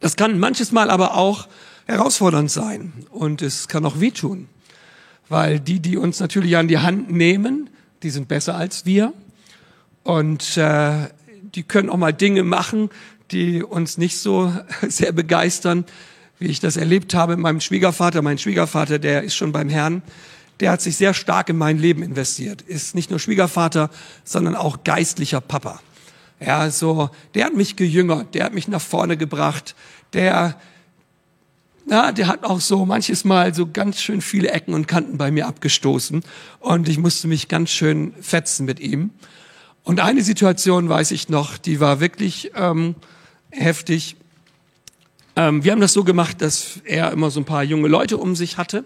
Das 0.00 0.16
kann 0.16 0.38
manches 0.38 0.72
Mal 0.72 0.90
aber 0.90 1.14
auch 1.16 1.48
herausfordernd 1.86 2.50
sein. 2.50 2.92
Und 3.10 3.42
es 3.42 3.68
kann 3.68 3.84
auch 3.84 4.00
wehtun. 4.00 4.48
Weil 5.28 5.60
die, 5.60 5.80
die 5.80 5.96
uns 5.96 6.20
natürlich 6.20 6.56
an 6.56 6.68
die 6.68 6.78
Hand 6.78 7.10
nehmen, 7.10 7.70
die 8.02 8.10
sind 8.10 8.28
besser 8.28 8.56
als 8.56 8.86
wir. 8.86 9.12
Und 10.02 10.56
äh, 10.56 11.08
die 11.54 11.62
können 11.62 11.90
auch 11.90 11.96
mal 11.96 12.12
Dinge 12.12 12.42
machen, 12.42 12.90
die 13.30 13.62
uns 13.62 13.98
nicht 13.98 14.18
so 14.18 14.52
sehr 14.82 15.12
begeistern 15.12 15.84
wie 16.40 16.46
ich 16.46 16.58
das 16.58 16.76
erlebt 16.76 17.14
habe 17.14 17.36
mit 17.36 17.42
meinem 17.42 17.60
Schwiegervater. 17.60 18.22
Mein 18.22 18.38
Schwiegervater, 18.38 18.98
der 18.98 19.22
ist 19.22 19.36
schon 19.36 19.52
beim 19.52 19.68
Herrn, 19.68 20.02
der 20.58 20.72
hat 20.72 20.80
sich 20.80 20.96
sehr 20.96 21.14
stark 21.14 21.50
in 21.50 21.56
mein 21.56 21.78
Leben 21.78 22.02
investiert. 22.02 22.62
Ist 22.62 22.94
nicht 22.94 23.10
nur 23.10 23.18
Schwiegervater, 23.18 23.90
sondern 24.24 24.56
auch 24.56 24.82
geistlicher 24.82 25.40
Papa. 25.40 25.80
Ja, 26.40 26.70
so, 26.70 27.10
der 27.34 27.44
hat 27.44 27.54
mich 27.54 27.76
gejüngert, 27.76 28.34
der 28.34 28.44
hat 28.44 28.54
mich 28.54 28.66
nach 28.66 28.80
vorne 28.80 29.18
gebracht, 29.18 29.74
der, 30.14 30.58
na, 31.86 32.12
der 32.12 32.28
hat 32.28 32.44
auch 32.44 32.60
so 32.60 32.86
manches 32.86 33.24
Mal 33.24 33.54
so 33.54 33.68
ganz 33.70 34.00
schön 34.00 34.22
viele 34.22 34.50
Ecken 34.50 34.72
und 34.72 34.88
Kanten 34.88 35.18
bei 35.18 35.30
mir 35.30 35.46
abgestoßen 35.46 36.22
und 36.60 36.88
ich 36.88 36.96
musste 36.96 37.28
mich 37.28 37.48
ganz 37.48 37.70
schön 37.70 38.14
fetzen 38.22 38.64
mit 38.64 38.80
ihm. 38.80 39.10
Und 39.82 40.00
eine 40.00 40.22
Situation 40.22 40.88
weiß 40.88 41.10
ich 41.10 41.28
noch, 41.28 41.58
die 41.58 41.80
war 41.80 42.00
wirklich 42.00 42.52
ähm, 42.54 42.94
heftig. 43.50 44.16
Ähm, 45.40 45.64
wir 45.64 45.72
haben 45.72 45.80
das 45.80 45.94
so 45.94 46.04
gemacht, 46.04 46.42
dass 46.42 46.80
er 46.84 47.12
immer 47.12 47.30
so 47.30 47.40
ein 47.40 47.46
paar 47.46 47.62
junge 47.62 47.88
Leute 47.88 48.18
um 48.18 48.36
sich 48.36 48.58
hatte. 48.58 48.84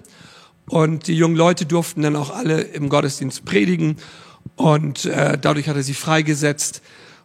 Und 0.66 1.08
die 1.08 1.16
jungen 1.16 1.34
Leute 1.34 1.66
durften 1.66 2.02
dann 2.02 2.14
auch 2.14 2.30
alle 2.30 2.60
im 2.60 2.88
Gottesdienst 2.88 3.44
predigen. 3.44 3.96
Und 4.54 5.04
äh, 5.04 5.36
dadurch 5.36 5.68
hat 5.68 5.74
er 5.74 5.82
sie 5.82 5.94
freigesetzt. 5.94 6.80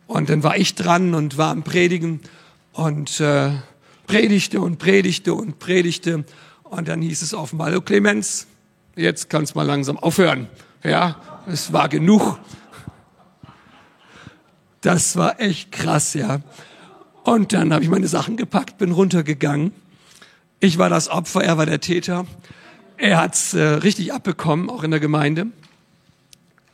Und 0.07 0.31
dann 0.31 0.41
war 0.41 0.57
ich 0.57 0.73
dran 0.73 1.13
und 1.13 1.37
war 1.37 1.51
am 1.51 1.61
Predigen 1.61 2.21
und 2.73 3.19
äh, 3.19 3.51
predigte 4.07 4.61
und 4.61 4.79
predigte 4.79 5.35
und 5.35 5.59
predigte. 5.59 6.25
Und 6.63 6.87
dann 6.87 7.03
hieß 7.03 7.21
es 7.21 7.35
offenbar, 7.35 7.67
hallo 7.67 7.81
Clemens, 7.81 8.47
jetzt 8.95 9.29
kannst 9.29 9.55
mal 9.55 9.61
langsam 9.61 9.99
aufhören. 9.99 10.47
Ja, 10.83 11.21
es 11.47 11.71
war 11.71 11.87
genug. 11.87 12.39
Das 14.81 15.15
war 15.17 15.39
echt 15.39 15.71
krass, 15.71 16.15
ja. 16.15 16.39
Und 17.29 17.53
dann 17.53 17.71
habe 17.71 17.83
ich 17.83 17.91
meine 17.91 18.07
Sachen 18.07 18.37
gepackt, 18.37 18.79
bin 18.79 18.91
runtergegangen. 18.91 19.71
Ich 20.59 20.79
war 20.79 20.89
das 20.89 21.09
Opfer, 21.09 21.43
er 21.43 21.59
war 21.59 21.67
der 21.67 21.79
Täter. 21.79 22.25
Er 22.97 23.21
hat's 23.21 23.53
äh, 23.53 23.61
richtig 23.61 24.13
abbekommen, 24.13 24.67
auch 24.67 24.81
in 24.81 24.89
der 24.89 24.99
Gemeinde. 24.99 25.45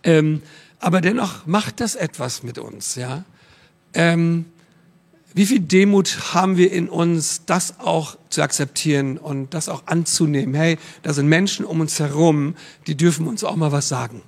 Ähm, 0.05 0.41
aber 0.79 1.01
dennoch 1.01 1.45
macht 1.45 1.81
das 1.81 1.95
etwas 1.95 2.41
mit 2.41 2.57
uns, 2.57 2.95
ja. 2.95 3.25
Ähm, 3.93 4.45
wie 5.33 5.45
viel 5.45 5.59
Demut 5.59 6.33
haben 6.33 6.55
wir 6.55 6.71
in 6.71 6.87
uns, 6.87 7.41
das 7.45 7.81
auch 7.81 8.17
zu 8.29 8.41
akzeptieren 8.41 9.17
und 9.17 9.53
das 9.53 9.67
auch 9.67 9.87
anzunehmen? 9.87 10.55
Hey, 10.55 10.77
da 11.03 11.11
sind 11.11 11.27
Menschen 11.27 11.65
um 11.65 11.81
uns 11.81 11.99
herum, 11.99 12.55
die 12.87 12.95
dürfen 12.95 13.27
uns 13.27 13.43
auch 13.43 13.57
mal 13.57 13.73
was 13.73 13.89
sagen. 13.89 14.21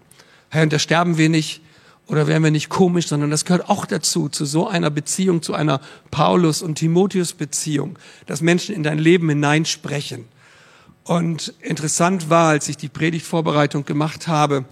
Hey, 0.50 0.64
und 0.64 0.74
da 0.74 0.80
sterben 0.80 1.18
wir 1.18 1.30
nicht, 1.30 1.62
oder 2.08 2.28
wären 2.28 2.44
wir 2.44 2.52
nicht 2.52 2.70
komisch, 2.70 3.08
sondern 3.08 3.30
das 3.30 3.46
gehört 3.46 3.70
auch 3.70 3.86
dazu, 3.86 4.30
zu 4.30 4.46
so 4.46 4.68
einer 4.68 4.90
Beziehung, 4.90 5.42
zu 5.42 5.54
einer 5.54 5.82
Paulus- 6.10 6.62
und 6.62 6.76
Timotheus-Beziehung, 6.76 8.00
dass 8.26 8.42
Menschen 8.42 8.74
in 8.74 8.84
dein 8.84 8.98
Leben 8.98 9.28
hineinsprechen. 9.30 10.26
Und 11.04 11.54
interessant 11.62 12.30
war, 12.30 12.50
als 12.50 12.70
ich 12.70 12.78
die 12.78 12.90
Predigtvorbereitung 12.90 13.86
gemacht 13.86 14.28
habe, 14.28 14.66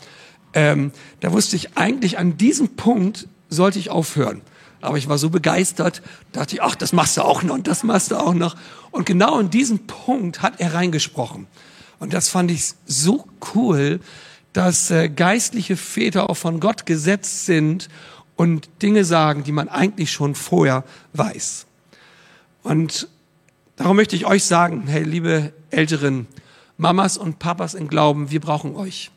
ähm, 0.54 0.92
da 1.20 1.32
wusste 1.34 1.58
ich 1.58 1.78
eigentlich, 1.78 2.18
an 2.18 2.38
diesem 2.38 2.76
Punkt 2.76 3.28
sollte 3.50 3.80
ich 3.80 3.90
aufhören. 3.90 4.42
Aber 4.82 4.98
ich 4.98 5.10
war 5.10 5.18
so 5.18 5.30
begeistert, 5.30 6.02
dachte 6.32 6.56
ich, 6.56 6.62
ach, 6.62 6.76
das 6.76 6.94
machst 6.94 7.18
du 7.18 7.22
auch 7.22 7.44
noch 7.44 7.56
und 7.56 7.68
das 7.68 7.84
machst 7.84 8.12
du 8.12 8.18
auch 8.18 8.34
noch. 8.34 8.56
Und 8.92 9.06
genau 9.06 9.40
in 9.40 9.50
diesen 9.50 9.88
Punkt 9.88 10.42
hat 10.42 10.60
er 10.60 10.74
reingesprochen. 10.74 11.48
Und 12.00 12.14
das 12.14 12.30
fand 12.30 12.52
ich 12.52 12.74
so 12.86 13.26
cool, 13.54 14.00
dass 14.56 14.90
äh, 14.90 15.10
geistliche 15.10 15.76
Väter 15.76 16.30
auch 16.30 16.38
von 16.38 16.62
Gott 16.62 16.86
gesetzt 16.86 17.46
sind 17.46 17.90
und 18.38 18.70
Dinge 18.82 19.04
sagen, 19.04 19.44
die 19.44 19.52
man 19.52 19.68
eigentlich 19.68 20.14
schon 20.14 20.34
vorher 20.34 20.86
weiß. 21.12 21.66
Und 22.64 23.10
darum 23.76 23.98
möchte 23.98 24.16
ich 24.16 24.26
euch 24.26 24.46
sagen, 24.46 24.88
hey, 24.88 25.04
liebe 25.04 25.52
Älteren, 25.72 26.28
Mamas 26.78 27.18
und 27.18 27.38
Papas 27.38 27.74
im 27.74 27.90
Glauben, 27.90 28.32
wir 28.32 28.40
brauchen 28.40 28.78
euch. 28.78 29.12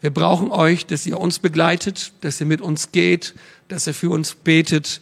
Wir 0.00 0.10
brauchen 0.10 0.50
euch, 0.50 0.84
dass 0.84 1.06
ihr 1.06 1.20
uns 1.20 1.38
begleitet, 1.38 2.12
dass 2.22 2.40
ihr 2.40 2.46
mit 2.46 2.60
uns 2.60 2.90
geht, 2.90 3.36
dass 3.68 3.86
ihr 3.86 3.94
für 3.94 4.10
uns 4.10 4.34
betet. 4.34 5.00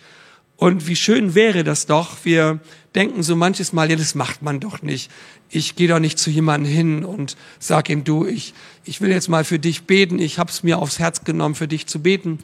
Und 0.56 0.86
wie 0.86 0.96
schön 0.96 1.34
wäre 1.34 1.64
das 1.64 1.86
doch, 1.86 2.18
wir 2.24 2.60
denken 2.94 3.22
so 3.22 3.34
manches 3.34 3.72
Mal, 3.72 3.90
ja, 3.90 3.96
das 3.96 4.14
macht 4.14 4.42
man 4.42 4.60
doch 4.60 4.82
nicht. 4.82 5.10
Ich 5.50 5.74
gehe 5.74 5.88
doch 5.88 5.98
nicht 5.98 6.18
zu 6.18 6.30
jemandem 6.30 6.72
hin 6.72 7.04
und 7.04 7.36
sag 7.58 7.90
ihm, 7.90 8.04
du, 8.04 8.24
ich, 8.24 8.54
ich 8.84 9.00
will 9.00 9.10
jetzt 9.10 9.28
mal 9.28 9.44
für 9.44 9.58
dich 9.58 9.84
beten, 9.84 10.18
ich 10.18 10.38
hab's 10.38 10.62
mir 10.62 10.78
aufs 10.78 10.98
Herz 10.98 11.24
genommen, 11.24 11.54
für 11.54 11.68
dich 11.68 11.86
zu 11.86 12.00
beten. 12.00 12.38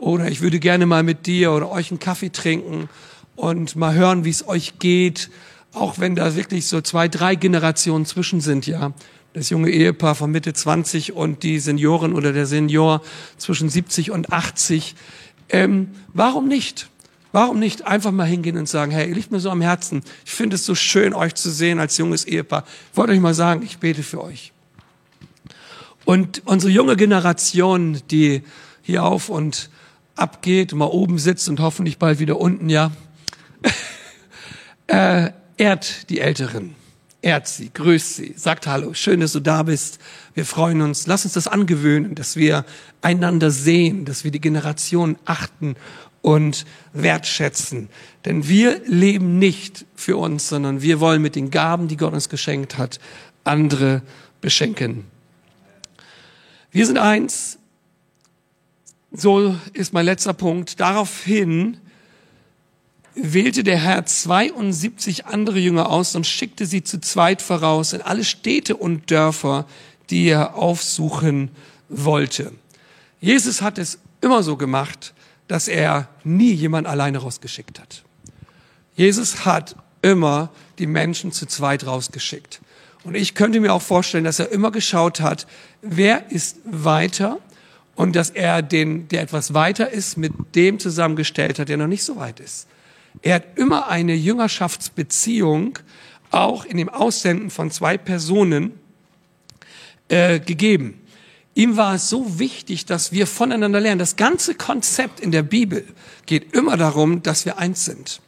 Oder 0.00 0.28
ich 0.28 0.40
würde 0.40 0.58
gerne 0.58 0.86
mal 0.86 1.02
mit 1.02 1.26
dir 1.26 1.52
oder 1.52 1.70
euch 1.70 1.90
einen 1.90 2.00
Kaffee 2.00 2.30
trinken 2.30 2.88
und 3.36 3.76
mal 3.76 3.94
hören, 3.94 4.24
wie 4.24 4.30
es 4.30 4.46
euch 4.48 4.78
geht. 4.78 5.30
Auch 5.72 5.98
wenn 5.98 6.16
da 6.16 6.34
wirklich 6.34 6.66
so 6.66 6.80
zwei, 6.80 7.08
drei 7.08 7.34
Generationen 7.34 8.06
zwischen 8.06 8.40
sind, 8.40 8.66
ja. 8.66 8.92
Das 9.32 9.48
junge 9.48 9.70
Ehepaar 9.70 10.16
von 10.16 10.32
Mitte 10.32 10.52
20 10.52 11.12
und 11.12 11.44
die 11.44 11.60
Senioren 11.60 12.14
oder 12.14 12.32
der 12.32 12.46
Senior 12.46 13.00
zwischen 13.36 13.68
70 13.68 14.10
und 14.10 14.32
80. 14.32 14.96
Ähm, 15.50 15.90
warum 16.12 16.48
nicht? 16.48 16.89
Warum 17.32 17.60
nicht 17.60 17.86
einfach 17.86 18.10
mal 18.10 18.26
hingehen 18.26 18.56
und 18.56 18.68
sagen, 18.68 18.90
hey, 18.90 19.08
ihr 19.08 19.14
liegt 19.14 19.30
mir 19.30 19.40
so 19.40 19.50
am 19.50 19.60
Herzen. 19.60 20.02
Ich 20.24 20.32
finde 20.32 20.56
es 20.56 20.66
so 20.66 20.74
schön, 20.74 21.14
euch 21.14 21.34
zu 21.34 21.50
sehen 21.50 21.78
als 21.78 21.96
junges 21.96 22.24
Ehepaar. 22.24 22.64
Ich 22.90 22.96
wollte 22.96 23.12
euch 23.12 23.20
mal 23.20 23.34
sagen, 23.34 23.62
ich 23.62 23.78
bete 23.78 24.02
für 24.02 24.22
euch. 24.22 24.52
Und 26.04 26.42
unsere 26.44 26.72
junge 26.72 26.96
Generation, 26.96 28.00
die 28.10 28.42
hier 28.82 29.04
auf 29.04 29.28
und 29.28 29.70
abgeht, 30.16 30.72
mal 30.72 30.86
oben 30.86 31.18
sitzt 31.18 31.48
und 31.48 31.60
hoffentlich 31.60 31.98
bald 31.98 32.18
wieder 32.18 32.40
unten, 32.40 32.68
ja, 32.68 32.90
äh, 34.88 35.30
ehrt 35.56 36.10
die 36.10 36.20
Älteren. 36.20 36.74
Ehrt 37.22 37.46
sie, 37.46 37.70
grüßt 37.72 38.16
sie, 38.16 38.34
sagt 38.34 38.66
Hallo, 38.66 38.94
schön, 38.94 39.20
dass 39.20 39.32
du 39.32 39.40
da 39.40 39.62
bist. 39.62 39.98
Wir 40.32 40.46
freuen 40.46 40.80
uns. 40.80 41.06
Lass 41.06 41.24
uns 41.24 41.34
das 41.34 41.48
angewöhnen, 41.48 42.14
dass 42.14 42.34
wir 42.34 42.64
einander 43.02 43.50
sehen, 43.50 44.06
dass 44.06 44.24
wir 44.24 44.30
die 44.30 44.40
Generation 44.40 45.16
achten 45.26 45.76
und 46.22 46.66
wertschätzen. 46.92 47.88
Denn 48.24 48.48
wir 48.48 48.80
leben 48.84 49.38
nicht 49.38 49.86
für 49.94 50.16
uns, 50.16 50.48
sondern 50.48 50.82
wir 50.82 51.00
wollen 51.00 51.22
mit 51.22 51.36
den 51.36 51.50
Gaben, 51.50 51.88
die 51.88 51.96
Gott 51.96 52.12
uns 52.12 52.28
geschenkt 52.28 52.78
hat, 52.78 53.00
andere 53.44 54.02
beschenken. 54.40 55.04
Wir 56.70 56.86
sind 56.86 56.98
eins. 56.98 57.58
So 59.12 59.56
ist 59.72 59.92
mein 59.92 60.04
letzter 60.04 60.34
Punkt. 60.34 60.78
Daraufhin 60.78 61.78
wählte 63.14 63.64
der 63.64 63.78
Herr 63.78 64.06
72 64.06 65.26
andere 65.26 65.58
Jünger 65.58 65.90
aus 65.90 66.14
und 66.14 66.26
schickte 66.26 66.66
sie 66.66 66.84
zu 66.84 67.00
zweit 67.00 67.42
voraus 67.42 67.92
in 67.92 68.02
alle 68.02 68.24
Städte 68.24 68.76
und 68.76 69.10
Dörfer, 69.10 69.66
die 70.10 70.28
er 70.28 70.54
aufsuchen 70.54 71.50
wollte. 71.88 72.52
Jesus 73.20 73.62
hat 73.62 73.78
es 73.78 73.98
immer 74.20 74.42
so 74.42 74.56
gemacht, 74.56 75.12
dass 75.50 75.66
er 75.66 76.08
nie 76.22 76.52
jemand 76.52 76.86
alleine 76.86 77.18
rausgeschickt 77.18 77.80
hat. 77.80 78.04
Jesus 78.94 79.44
hat 79.44 79.74
immer 80.00 80.50
die 80.78 80.86
Menschen 80.86 81.32
zu 81.32 81.44
zweit 81.44 81.86
rausgeschickt. 81.86 82.60
Und 83.02 83.16
ich 83.16 83.34
könnte 83.34 83.58
mir 83.58 83.74
auch 83.74 83.82
vorstellen, 83.82 84.22
dass 84.22 84.38
er 84.38 84.52
immer 84.52 84.70
geschaut 84.70 85.20
hat, 85.20 85.48
wer 85.82 86.30
ist 86.30 86.58
weiter 86.64 87.38
und 87.96 88.14
dass 88.14 88.30
er 88.30 88.62
den, 88.62 89.08
der 89.08 89.22
etwas 89.22 89.52
weiter 89.52 89.90
ist, 89.90 90.16
mit 90.16 90.32
dem 90.54 90.78
zusammengestellt 90.78 91.58
hat, 91.58 91.68
der 91.68 91.78
noch 91.78 91.88
nicht 91.88 92.04
so 92.04 92.14
weit 92.14 92.38
ist. 92.38 92.68
Er 93.22 93.34
hat 93.34 93.58
immer 93.58 93.88
eine 93.88 94.14
Jüngerschaftsbeziehung 94.14 95.80
auch 96.30 96.64
in 96.64 96.76
dem 96.76 96.88
Aussenden 96.88 97.50
von 97.50 97.72
zwei 97.72 97.98
Personen 97.98 98.78
äh, 100.08 100.38
gegeben. 100.38 100.99
Ihm 101.60 101.76
war 101.76 101.96
es 101.96 102.08
so 102.08 102.38
wichtig, 102.38 102.86
dass 102.86 103.12
wir 103.12 103.26
voneinander 103.26 103.80
lernen. 103.80 103.98
Das 103.98 104.16
ganze 104.16 104.54
Konzept 104.54 105.20
in 105.20 105.30
der 105.30 105.42
Bibel 105.42 105.84
geht 106.24 106.54
immer 106.54 106.78
darum, 106.78 107.22
dass 107.22 107.44
wir 107.44 107.58
eins 107.58 107.84
sind. 107.84 108.22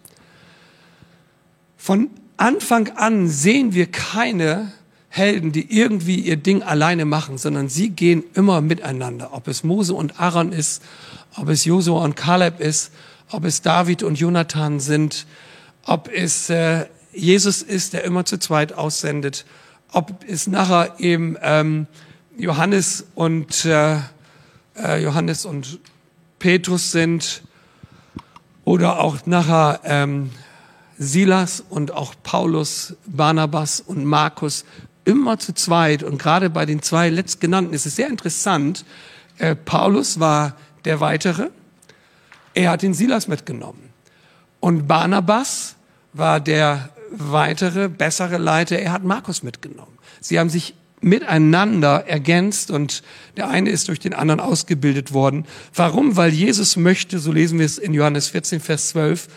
Von 1.79 2.11
Anfang 2.37 2.91
an 2.91 3.29
sehen 3.29 3.73
wir 3.73 3.87
keine 3.87 4.71
Helden, 5.09 5.51
die 5.51 5.75
irgendwie 5.75 6.17
ihr 6.17 6.37
Ding 6.37 6.63
alleine 6.63 7.07
machen, 7.07 7.39
sondern 7.39 7.71
sie 7.71 7.89
gehen 7.89 8.23
immer 8.35 8.61
miteinander. 8.61 9.31
Ob 9.33 9.49
es 9.49 9.65
Mose 9.65 9.95
und 9.95 10.21
Aaron 10.21 10.53
ist, 10.53 10.83
ob 11.35 11.49
es 11.49 11.65
Josua 11.65 12.05
und 12.05 12.17
Kaleb 12.17 12.61
ist, 12.61 12.93
ob 13.31 13.47
es 13.47 13.63
David 13.63 14.03
und 14.03 14.17
Jonathan 14.19 14.79
sind, 14.79 15.27
ob 15.87 16.11
es 16.13 16.51
äh, 16.51 16.85
Jesus 17.15 17.63
ist, 17.63 17.95
der 17.95 18.05
immer 18.05 18.27
zu 18.27 18.39
zweit 18.39 18.75
aussendet, 18.75 19.47
ob 19.91 20.23
es 20.29 20.47
nachher 20.49 20.97
eben 20.99 21.39
ähm, 21.41 21.87
Johannes 22.37 23.05
und 23.15 23.65
äh, 23.65 23.99
äh, 24.77 25.03
Johannes 25.03 25.45
und 25.45 25.81
Petrus 26.39 26.93
sind 26.93 27.43
oder 28.65 29.01
auch 29.01 29.27
nachher 29.27 29.81
ähm, 29.85 30.31
Silas 30.99 31.63
und 31.69 31.93
auch 31.93 32.15
Paulus, 32.23 32.97
Barnabas 33.07 33.81
und 33.81 34.05
Markus 34.05 34.65
immer 35.05 35.39
zu 35.39 35.53
zweit 35.53 36.03
und 36.03 36.19
gerade 36.19 36.49
bei 36.49 36.65
den 36.65 36.81
zwei 36.83 37.11
letztgenannten 37.11 37.75
ist 37.75 37.87
es 37.87 37.97
sehr 37.97 38.09
interessant. 38.09 38.85
Äh, 39.39 39.57
Paulus 39.57 40.21
war 40.21 40.55
der 40.85 41.01
Weitere, 41.01 41.51
er 42.55 42.71
hat 42.71 42.83
den 42.83 42.95
Silas 42.95 43.29
mitgenommen 43.29 43.91
und 44.61 44.87
Barnabas 44.87 45.77
war 46.13 46.41
der 46.41 46.91
weitere, 47.11 47.89
bessere 47.89 48.39
Leiter, 48.39 48.79
er 48.79 48.93
hat 48.93 49.05
Markus 49.05 49.43
mitgenommen. 49.43 49.99
Sie 50.21 50.39
haben 50.39 50.51
sich 50.51 50.75
miteinander 51.03 52.07
ergänzt 52.07 52.71
und 52.71 53.03
der 53.37 53.49
eine 53.49 53.71
ist 53.71 53.89
durch 53.89 53.99
den 53.99 54.15
anderen 54.15 54.41
ausgebildet 54.41 55.13
worden. 55.13 55.45
Warum? 55.75 56.17
Weil 56.17 56.33
Jesus 56.33 56.77
möchte, 56.77 57.19
so 57.19 57.33
lesen 57.33 57.59
wir 57.59 57.67
es 57.67 57.79
in 57.79 57.93
Johannes 57.93 58.29
14, 58.29 58.61
Vers 58.61 58.91
12, 58.91 59.29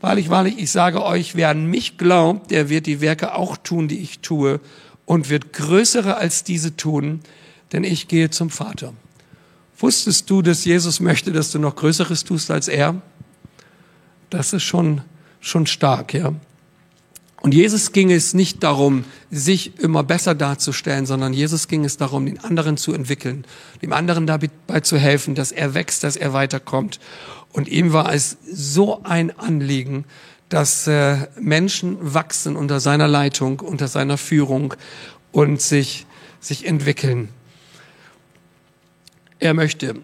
wahrlich, 0.00 0.28
wahrlich, 0.28 0.58
ich 0.58 0.70
sage 0.70 1.02
euch, 1.02 1.34
wer 1.34 1.48
an 1.48 1.66
mich 1.66 1.96
glaubt, 1.98 2.50
der 2.50 2.68
wird 2.68 2.86
die 2.86 3.00
Werke 3.00 3.34
auch 3.34 3.56
tun, 3.56 3.88
die 3.88 3.98
ich 3.98 4.20
tue 4.20 4.60
und 5.06 5.30
wird 5.30 5.52
größere 5.52 6.16
als 6.16 6.44
diese 6.44 6.76
tun, 6.76 7.20
denn 7.72 7.82
ich 7.82 8.08
gehe 8.08 8.30
zum 8.30 8.50
Vater. 8.50 8.92
Wusstest 9.78 10.30
du, 10.30 10.42
dass 10.42 10.64
Jesus 10.64 11.00
möchte, 11.00 11.32
dass 11.32 11.50
du 11.50 11.58
noch 11.58 11.76
Größeres 11.76 12.24
tust 12.24 12.50
als 12.50 12.68
er? 12.68 13.00
Das 14.30 14.52
ist 14.52 14.62
schon, 14.62 15.02
schon 15.40 15.66
stark, 15.66 16.14
ja. 16.14 16.32
Und 17.46 17.54
Jesus 17.54 17.92
ging 17.92 18.10
es 18.10 18.34
nicht 18.34 18.64
darum, 18.64 19.04
sich 19.30 19.78
immer 19.78 20.02
besser 20.02 20.34
darzustellen, 20.34 21.06
sondern 21.06 21.32
Jesus 21.32 21.68
ging 21.68 21.84
es 21.84 21.96
darum, 21.96 22.26
den 22.26 22.40
anderen 22.40 22.76
zu 22.76 22.92
entwickeln, 22.92 23.44
dem 23.82 23.92
anderen 23.92 24.26
dabei 24.26 24.80
zu 24.80 24.98
helfen, 24.98 25.36
dass 25.36 25.52
er 25.52 25.72
wächst, 25.72 26.02
dass 26.02 26.16
er 26.16 26.32
weiterkommt. 26.32 26.98
Und 27.52 27.68
ihm 27.68 27.92
war 27.92 28.12
es 28.12 28.36
so 28.50 29.04
ein 29.04 29.30
Anliegen, 29.38 30.06
dass 30.48 30.88
äh, 30.88 31.28
Menschen 31.40 31.98
wachsen 32.00 32.56
unter 32.56 32.80
seiner 32.80 33.06
Leitung, 33.06 33.60
unter 33.60 33.86
seiner 33.86 34.18
Führung 34.18 34.74
und 35.30 35.62
sich, 35.62 36.04
sich 36.40 36.66
entwickeln. 36.66 37.28
Er 39.38 39.54
möchte, 39.54 39.94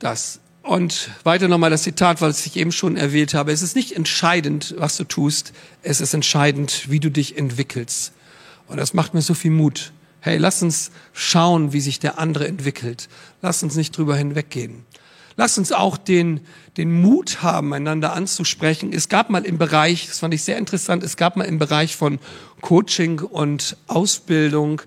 dass 0.00 0.40
und 0.62 1.10
weiter 1.24 1.48
nochmal 1.48 1.70
das 1.70 1.82
Zitat, 1.82 2.20
was 2.20 2.44
ich 2.46 2.56
eben 2.56 2.72
schon 2.72 2.96
erwähnt 2.96 3.34
habe. 3.34 3.52
Es 3.52 3.62
ist 3.62 3.76
nicht 3.76 3.92
entscheidend, 3.92 4.74
was 4.78 4.96
du 4.96 5.04
tust. 5.04 5.52
Es 5.82 6.00
ist 6.00 6.14
entscheidend, 6.14 6.90
wie 6.90 7.00
du 7.00 7.10
dich 7.10 7.38
entwickelst. 7.38 8.12
Und 8.68 8.76
das 8.76 8.94
macht 8.94 9.14
mir 9.14 9.22
so 9.22 9.34
viel 9.34 9.50
Mut. 9.50 9.92
Hey, 10.20 10.36
lass 10.36 10.62
uns 10.62 10.90
schauen, 11.12 11.72
wie 11.72 11.80
sich 11.80 11.98
der 11.98 12.18
andere 12.18 12.46
entwickelt. 12.46 13.08
Lass 13.40 13.62
uns 13.62 13.74
nicht 13.74 13.96
drüber 13.96 14.16
hinweggehen. 14.16 14.84
Lass 15.36 15.56
uns 15.56 15.72
auch 15.72 15.96
den, 15.96 16.40
den 16.76 17.00
Mut 17.00 17.42
haben, 17.42 17.72
einander 17.72 18.12
anzusprechen. 18.12 18.92
Es 18.92 19.08
gab 19.08 19.30
mal 19.30 19.46
im 19.46 19.56
Bereich, 19.56 20.08
das 20.08 20.18
fand 20.18 20.34
ich 20.34 20.44
sehr 20.44 20.58
interessant, 20.58 21.02
es 21.02 21.16
gab 21.16 21.36
mal 21.36 21.44
im 21.44 21.58
Bereich 21.58 21.96
von 21.96 22.18
Coaching 22.60 23.20
und 23.20 23.78
Ausbildung 23.86 24.82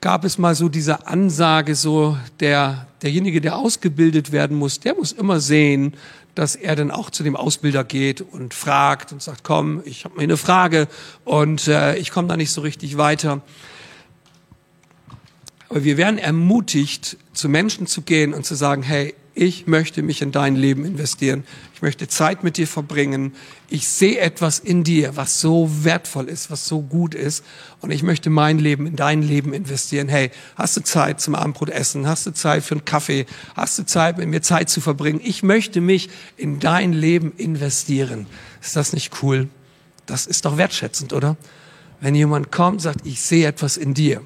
gab 0.00 0.24
es 0.24 0.38
mal 0.38 0.54
so 0.54 0.68
diese 0.68 1.06
Ansage, 1.06 1.74
so 1.74 2.16
der, 2.40 2.86
derjenige, 3.04 3.40
der 3.40 3.56
ausgebildet 3.56 4.32
werden 4.32 4.56
muss, 4.56 4.80
der 4.80 4.94
muss 4.94 5.12
immer 5.12 5.38
sehen, 5.38 5.94
dass 6.34 6.56
er 6.56 6.74
dann 6.74 6.90
auch 6.90 7.10
zu 7.10 7.22
dem 7.22 7.36
Ausbilder 7.36 7.84
geht 7.84 8.22
und 8.22 8.54
fragt 8.54 9.12
und 9.12 9.22
sagt, 9.22 9.44
komm, 9.44 9.82
ich 9.84 10.04
habe 10.04 10.16
mir 10.16 10.22
eine 10.22 10.36
Frage 10.36 10.88
und 11.24 11.68
äh, 11.68 11.96
ich 11.96 12.10
komme 12.10 12.26
da 12.28 12.36
nicht 12.36 12.50
so 12.50 12.62
richtig 12.62 12.96
weiter. 12.96 13.42
Aber 15.68 15.84
wir 15.84 15.96
werden 15.96 16.18
ermutigt, 16.18 17.18
zu 17.34 17.48
Menschen 17.48 17.86
zu 17.86 18.02
gehen 18.02 18.32
und 18.32 18.46
zu 18.46 18.54
sagen, 18.54 18.82
hey, 18.82 19.14
ich 19.36 19.66
möchte 19.66 20.02
mich 20.02 20.22
in 20.22 20.30
dein 20.30 20.54
Leben 20.54 20.84
investieren. 20.84 21.42
Ich 21.74 21.82
möchte 21.82 22.06
Zeit 22.06 22.44
mit 22.44 22.56
dir 22.56 22.68
verbringen. 22.68 23.34
Ich 23.68 23.88
sehe 23.88 24.18
etwas 24.18 24.60
in 24.60 24.84
dir, 24.84 25.16
was 25.16 25.40
so 25.40 25.68
wertvoll 25.82 26.28
ist, 26.28 26.52
was 26.52 26.66
so 26.66 26.80
gut 26.82 27.16
ist. 27.16 27.44
Und 27.80 27.90
ich 27.90 28.04
möchte 28.04 28.30
mein 28.30 28.60
Leben 28.60 28.86
in 28.86 28.94
dein 28.94 29.22
Leben 29.22 29.52
investieren. 29.52 30.08
Hey, 30.08 30.30
hast 30.54 30.76
du 30.76 30.82
Zeit 30.82 31.20
zum 31.20 31.34
Abendbrot 31.34 31.70
essen? 31.70 32.06
Hast 32.06 32.26
du 32.26 32.32
Zeit 32.32 32.62
für 32.62 32.76
einen 32.76 32.84
Kaffee? 32.84 33.26
Hast 33.56 33.76
du 33.76 33.84
Zeit, 33.84 34.18
mit 34.18 34.28
mir 34.28 34.40
Zeit 34.40 34.70
zu 34.70 34.80
verbringen? 34.80 35.20
Ich 35.22 35.42
möchte 35.42 35.80
mich 35.80 36.10
in 36.36 36.60
dein 36.60 36.92
Leben 36.92 37.32
investieren. 37.36 38.26
Ist 38.62 38.76
das 38.76 38.92
nicht 38.92 39.22
cool? 39.22 39.48
Das 40.06 40.26
ist 40.26 40.44
doch 40.44 40.58
wertschätzend, 40.58 41.12
oder? 41.12 41.36
Wenn 42.00 42.14
jemand 42.14 42.52
kommt, 42.52 42.82
sagt, 42.82 43.04
ich 43.04 43.20
sehe 43.20 43.48
etwas 43.48 43.76
in 43.78 43.94
dir. 43.94 44.20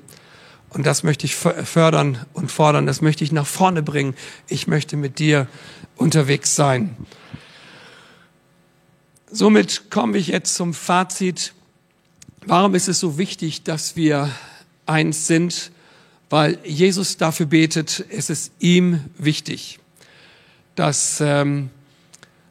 Und 0.70 0.84
das 0.86 1.02
möchte 1.02 1.24
ich 1.24 1.34
fördern 1.34 2.18
und 2.34 2.50
fordern, 2.50 2.86
das 2.86 3.00
möchte 3.00 3.24
ich 3.24 3.32
nach 3.32 3.46
vorne 3.46 3.82
bringen. 3.82 4.14
Ich 4.48 4.66
möchte 4.66 4.96
mit 4.96 5.18
dir 5.18 5.48
unterwegs 5.96 6.54
sein. 6.54 6.96
Somit 9.30 9.90
komme 9.90 10.18
ich 10.18 10.28
jetzt 10.28 10.54
zum 10.54 10.74
Fazit. 10.74 11.54
Warum 12.46 12.74
ist 12.74 12.88
es 12.88 13.00
so 13.00 13.18
wichtig, 13.18 13.62
dass 13.62 13.96
wir 13.96 14.30
eins 14.86 15.26
sind? 15.26 15.70
Weil 16.30 16.58
Jesus 16.64 17.16
dafür 17.16 17.46
betet, 17.46 18.04
es 18.10 18.30
ist 18.30 18.52
ihm 18.58 19.00
wichtig, 19.16 19.80
dass 20.74 21.20
ähm, 21.20 21.70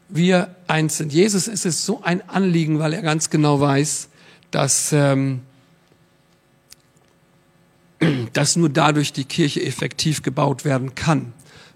wir 0.09 0.55
eins 0.67 0.97
sind. 0.97 1.13
Jesus 1.13 1.47
ist 1.47 1.65
es 1.65 1.85
so 1.85 2.01
ein 2.03 2.27
Anliegen, 2.27 2.79
weil 2.79 2.93
er 2.93 3.01
ganz 3.01 3.29
genau 3.29 3.59
weiß, 3.59 4.09
dass 4.51 4.91
ähm, 4.93 5.41
dass 8.33 8.55
nur 8.55 8.69
dadurch 8.69 9.13
die 9.13 9.25
Kirche 9.25 9.63
effektiv 9.63 10.21
gebaut 10.21 10.65
werden 10.65 10.95
kann, 10.95 11.33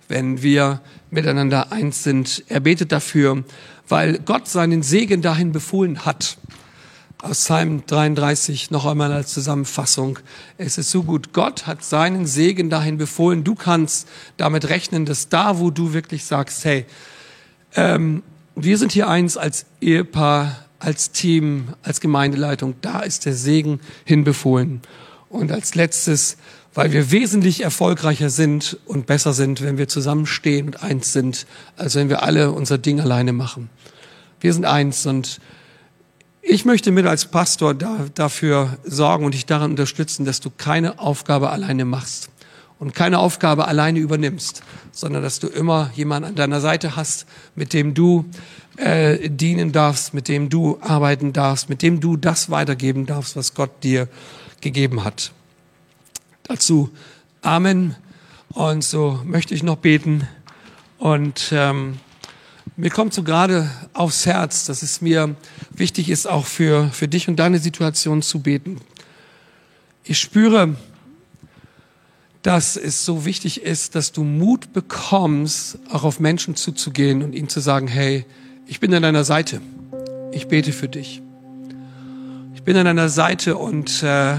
wenn 0.08 0.42
wir 0.42 0.82
miteinander 1.10 1.72
eins 1.72 2.04
sind. 2.04 2.44
Er 2.48 2.60
betet 2.60 2.92
dafür, 2.92 3.44
weil 3.88 4.20
Gott 4.20 4.48
seinen 4.48 4.84
Segen 4.84 5.22
dahin 5.22 5.52
befohlen 5.52 6.06
hat. 6.06 6.38
Aus 7.22 7.44
Psalm 7.44 7.84
33 7.86 8.72
noch 8.72 8.86
einmal 8.86 9.12
als 9.12 9.32
Zusammenfassung. 9.32 10.18
Es 10.58 10.80
ist 10.80 10.90
so 10.90 11.04
gut. 11.04 11.34
Gott 11.34 11.68
hat 11.68 11.84
seinen 11.84 12.26
Segen 12.26 12.72
dahin 12.72 12.98
befohlen. 12.98 13.44
Du 13.44 13.54
kannst 13.54 14.08
damit 14.38 14.70
rechnen, 14.70 15.06
dass 15.06 15.30
da, 15.30 15.60
wo 15.60 15.70
du 15.70 15.94
wirklich 15.94 16.26
sagst, 16.26 16.66
hey, 16.66 16.86
ähm, 17.76 18.24
wir 18.56 18.78
sind 18.78 18.92
hier 18.92 19.08
eins 19.08 19.38
als 19.38 19.66
Ehepaar, 19.82 20.66
als 20.80 21.12
Team, 21.12 21.70
als 21.84 22.02
Gemeindeleitung, 22.02 22.76
da 22.82 23.02
ist 23.02 23.26
der 23.26 23.34
Segen 23.34 23.80
hinbefohlen. 24.04 24.82
Und 25.32 25.50
als 25.54 25.76
letztes, 25.76 26.36
weil 26.74 26.92
wir 26.92 27.10
wesentlich 27.10 27.64
erfolgreicher 27.64 28.30
sind 28.30 28.78
und 28.86 29.06
besser 29.06 29.32
sind, 29.32 29.62
wenn 29.62 29.78
wir 29.78 29.88
zusammenstehen 29.88 30.68
und 30.68 30.84
eins 30.84 31.14
sind, 31.14 31.48
als 31.78 31.96
wenn 31.96 32.10
wir 32.10 32.22
alle 32.22 32.52
unser 32.52 32.78
Ding 32.78 33.00
alleine 33.00 33.32
machen. 33.32 33.70
Wir 34.42 34.54
sind 34.54 34.66
eins 34.66 35.06
und 35.06 35.40
ich 36.42 36.66
möchte 36.66 36.92
mit 36.92 37.06
als 37.06 37.26
Pastor 37.26 37.74
da, 37.74 38.08
dafür 38.14 38.78
sorgen 38.84 39.24
und 39.24 39.34
dich 39.34 39.46
daran 39.46 39.72
unterstützen, 39.72 40.26
dass 40.26 40.42
du 40.42 40.50
keine 40.50 41.00
Aufgabe 41.00 41.50
alleine 41.50 41.86
machst 41.86 42.30
und 42.78 42.94
keine 42.94 43.20
Aufgabe 43.20 43.70
alleine 43.70 44.00
übernimmst, 44.00 44.64
sondern 44.92 45.24
dass 45.24 45.40
du 45.40 45.48
immer 45.48 45.92
jemanden 45.96 46.30
an 46.30 46.36
deiner 46.36 46.60
Seite 46.60 46.98
hast, 46.98 47.26
mit 47.56 47.72
dem 47.72 47.94
du 47.94 48.26
äh, 48.76 49.30
dienen 49.30 49.72
darfst, 49.72 50.14
mit 50.14 50.28
dem 50.28 50.50
du 50.50 50.78
arbeiten 50.82 51.32
darfst, 51.32 51.70
mit 51.70 51.84
dem 51.84 52.02
du 52.02 52.18
das 52.18 52.50
weitergeben 52.50 53.06
darfst, 53.06 53.38
was 53.38 53.54
Gott 53.54 53.72
dir 53.84 54.10
gegeben 54.62 55.04
hat. 55.04 55.32
Dazu 56.44 56.92
Amen. 57.42 57.96
Und 58.50 58.84
so 58.84 59.20
möchte 59.26 59.56
ich 59.56 59.64
noch 59.64 59.78
beten. 59.78 60.28
Und 61.00 61.50
ähm, 61.52 61.98
mir 62.76 62.92
kommt 62.92 63.14
so 63.14 63.24
gerade 63.24 63.70
aufs 63.94 64.26
Herz, 64.26 64.66
dass 64.66 64.84
es 64.84 65.02
mir 65.02 65.36
wichtig 65.72 66.10
ist, 66.10 66.28
auch 66.28 66.46
für, 66.46 66.90
für 66.90 67.08
dich 67.08 67.28
und 67.28 67.38
deine 67.38 67.58
Situation 67.60 68.22
zu 68.22 68.42
beten. 68.42 68.80
Ich 70.04 70.20
spüre, 70.20 70.76
dass 72.44 72.76
es 72.76 73.06
so 73.06 73.26
wichtig 73.26 73.64
ist, 73.64 73.96
dass 73.96 74.12
du 74.12 74.24
Mut 74.24 74.74
bekommst, 74.74 75.80
auch 75.90 76.04
auf 76.04 76.20
Menschen 76.20 76.56
zuzugehen 76.56 77.24
und 77.24 77.34
ihnen 77.34 77.50
zu 77.50 77.60
sagen, 77.60 77.88
hey, 77.88 78.26
ich 78.68 78.80
bin 78.80 78.94
an 78.94 79.04
deiner 79.04 79.24
Seite. 79.24 79.62
Ich 80.32 80.48
bete 80.48 80.72
für 80.72 80.88
dich. 80.88 81.22
Ich 82.62 82.66
bin 82.66 82.78
an 82.78 82.86
deiner 82.86 83.10
Seite 83.10 83.58
und 83.58 84.04
äh, 84.04 84.36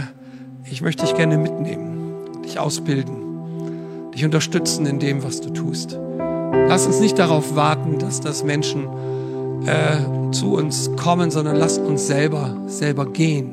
ich 0.71 0.81
möchte 0.81 1.05
dich 1.05 1.17
gerne 1.17 1.37
mitnehmen, 1.37 2.41
dich 2.45 2.61
ausbilden, 2.61 4.13
dich 4.15 4.25
unterstützen 4.25 4.87
in 4.87 5.01
dem, 5.01 5.25
was 5.25 5.41
du 5.41 5.51
tust. 5.51 5.99
Lass 6.69 6.87
uns 6.87 7.01
nicht 7.01 7.19
darauf 7.19 7.57
warten, 7.57 7.99
dass 7.99 8.21
das 8.21 8.45
Menschen 8.45 8.87
äh, 9.67 10.31
zu 10.31 10.55
uns 10.55 10.93
kommen, 10.95 11.33
sondern 11.33 11.57
lass 11.57 11.79
uns 11.79 12.07
selber, 12.07 12.57
selber 12.69 13.07
gehen 13.07 13.51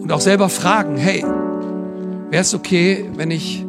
und 0.00 0.12
auch 0.12 0.20
selber 0.20 0.48
fragen, 0.48 0.96
hey, 0.96 1.24
wäre 2.30 2.42
es 2.42 2.54
okay, 2.54 3.10
wenn 3.16 3.32
ich 3.32 3.66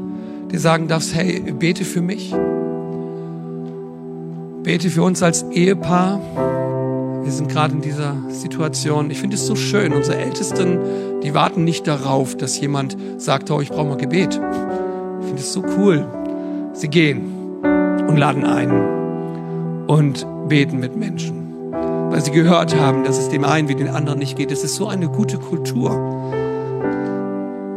dir 0.51 0.59
sagen 0.59 0.87
darf, 0.87 1.15
hey, 1.15 1.51
bete 1.51 1.83
für 1.83 2.01
mich? 2.01 2.31
Bete 4.61 4.91
für 4.91 5.01
uns 5.01 5.23
als 5.23 5.41
Ehepaar. 5.49 6.21
Wir 7.25 7.31
sind 7.31 7.49
gerade 7.49 7.73
in 7.73 7.81
dieser 7.81 8.15
Situation. 8.29 9.09
Ich 9.09 9.19
finde 9.19 9.35
es 9.35 9.47
so 9.47 9.55
schön. 9.55 9.93
Unsere 9.93 10.19
Ältesten, 10.19 10.77
die 11.23 11.33
warten 11.33 11.63
nicht 11.63 11.87
darauf, 11.87 12.37
dass 12.37 12.59
jemand 12.61 12.95
sagt, 13.17 13.49
oh, 13.49 13.59
ich 13.61 13.69
brauche 13.69 13.87
mal 13.87 13.97
Gebet. 13.97 14.35
Ich 14.35 15.25
finde 15.25 15.41
es 15.41 15.51
so 15.51 15.63
cool. 15.75 16.05
Sie 16.73 16.87
gehen 16.87 17.25
und 18.07 18.17
laden 18.17 18.45
ein 18.45 18.69
und 19.87 20.27
beten 20.47 20.79
mit 20.79 20.95
Menschen. 20.95 21.71
Weil 21.71 22.23
sie 22.23 22.29
gehört 22.29 22.79
haben, 22.79 23.03
dass 23.03 23.17
es 23.17 23.29
dem 23.29 23.43
einen 23.43 23.69
wie 23.69 23.75
den 23.75 23.89
anderen 23.89 24.19
nicht 24.19 24.37
geht. 24.37 24.51
Es 24.51 24.63
ist 24.63 24.75
so 24.75 24.87
eine 24.87 25.07
gute 25.07 25.39
Kultur. 25.39 25.89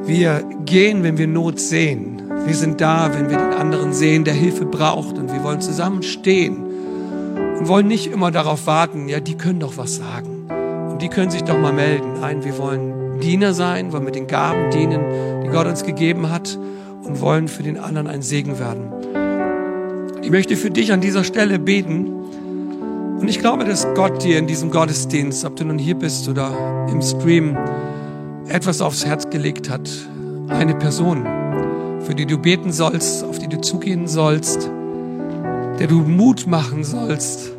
Wir 0.05 0.45
gehen, 0.67 1.03
wenn 1.03 1.17
wir 1.17 1.27
Not 1.27 1.59
sehen. 1.59 2.21
Wir 2.45 2.55
sind 2.55 2.83
da, 2.83 3.11
wenn 3.15 3.31
wir 3.31 3.39
den 3.39 3.55
anderen 3.55 3.95
sehen, 3.95 4.25
der 4.25 4.35
Hilfe 4.35 4.67
braucht. 4.67 5.17
Und 5.17 5.33
wir 5.33 5.43
wollen 5.43 5.63
zusammenstehen 5.63 6.68
und 7.59 7.69
wollen 7.69 7.89
nicht 7.89 8.07
immer 8.07 8.31
darauf 8.31 8.67
warten, 8.67 9.09
ja, 9.09 9.21
die 9.21 9.37
können 9.37 9.61
doch 9.61 9.77
was 9.77 9.97
sagen. 9.97 10.47
Und 10.91 11.03
die 11.03 11.09
können 11.09 11.31
sich 11.31 11.43
doch 11.43 11.59
mal 11.59 11.73
melden. 11.73 12.21
Nein, 12.21 12.45
wir 12.45 12.57
wollen 12.59 13.21
Diener 13.21 13.53
sein, 13.53 13.93
wollen 13.93 14.05
mit 14.05 14.15
den 14.15 14.27
Gaben 14.27 14.71
dienen, 14.71 15.01
die 15.45 15.49
Gott 15.49 15.67
uns 15.67 15.85
gegeben 15.85 16.31
hat 16.31 16.59
und 17.03 17.21
wollen 17.21 17.49
für 17.49 17.63
den 17.63 17.79
anderen 17.79 18.07
ein 18.07 18.23
Segen 18.23 18.59
werden. 18.59 18.93
Ich 20.23 20.31
möchte 20.31 20.57
für 20.57 20.71
dich 20.71 20.93
an 20.93 21.01
dieser 21.01 21.25
Stelle 21.25 21.59
beten. 21.59 22.15
Und 23.21 23.29
ich 23.29 23.41
glaube, 23.41 23.65
dass 23.65 23.87
Gott 23.95 24.23
dir 24.23 24.39
in 24.39 24.47
diesem 24.47 24.71
Gottesdienst, 24.71 25.45
ob 25.45 25.57
du 25.57 25.65
nun 25.65 25.79
hier 25.79 25.97
bist 25.97 26.29
oder 26.29 26.87
im 26.91 27.03
Stream, 27.03 27.57
etwas 28.47 28.81
aufs 28.81 29.05
Herz 29.05 29.29
gelegt 29.31 29.69
hat. 29.69 29.91
Eine 30.49 30.75
Person, 30.75 31.27
für 32.01 32.15
die 32.15 32.27
du 32.27 32.39
beten 32.39 32.73
sollst, 32.73 33.25
auf 33.25 33.39
die 33.39 33.49
du 33.49 33.61
zugehen 33.61 34.07
sollst 34.07 34.71
der 35.79 35.87
du 35.87 36.01
Mut 36.01 36.47
machen 36.47 36.83
sollst, 36.83 37.53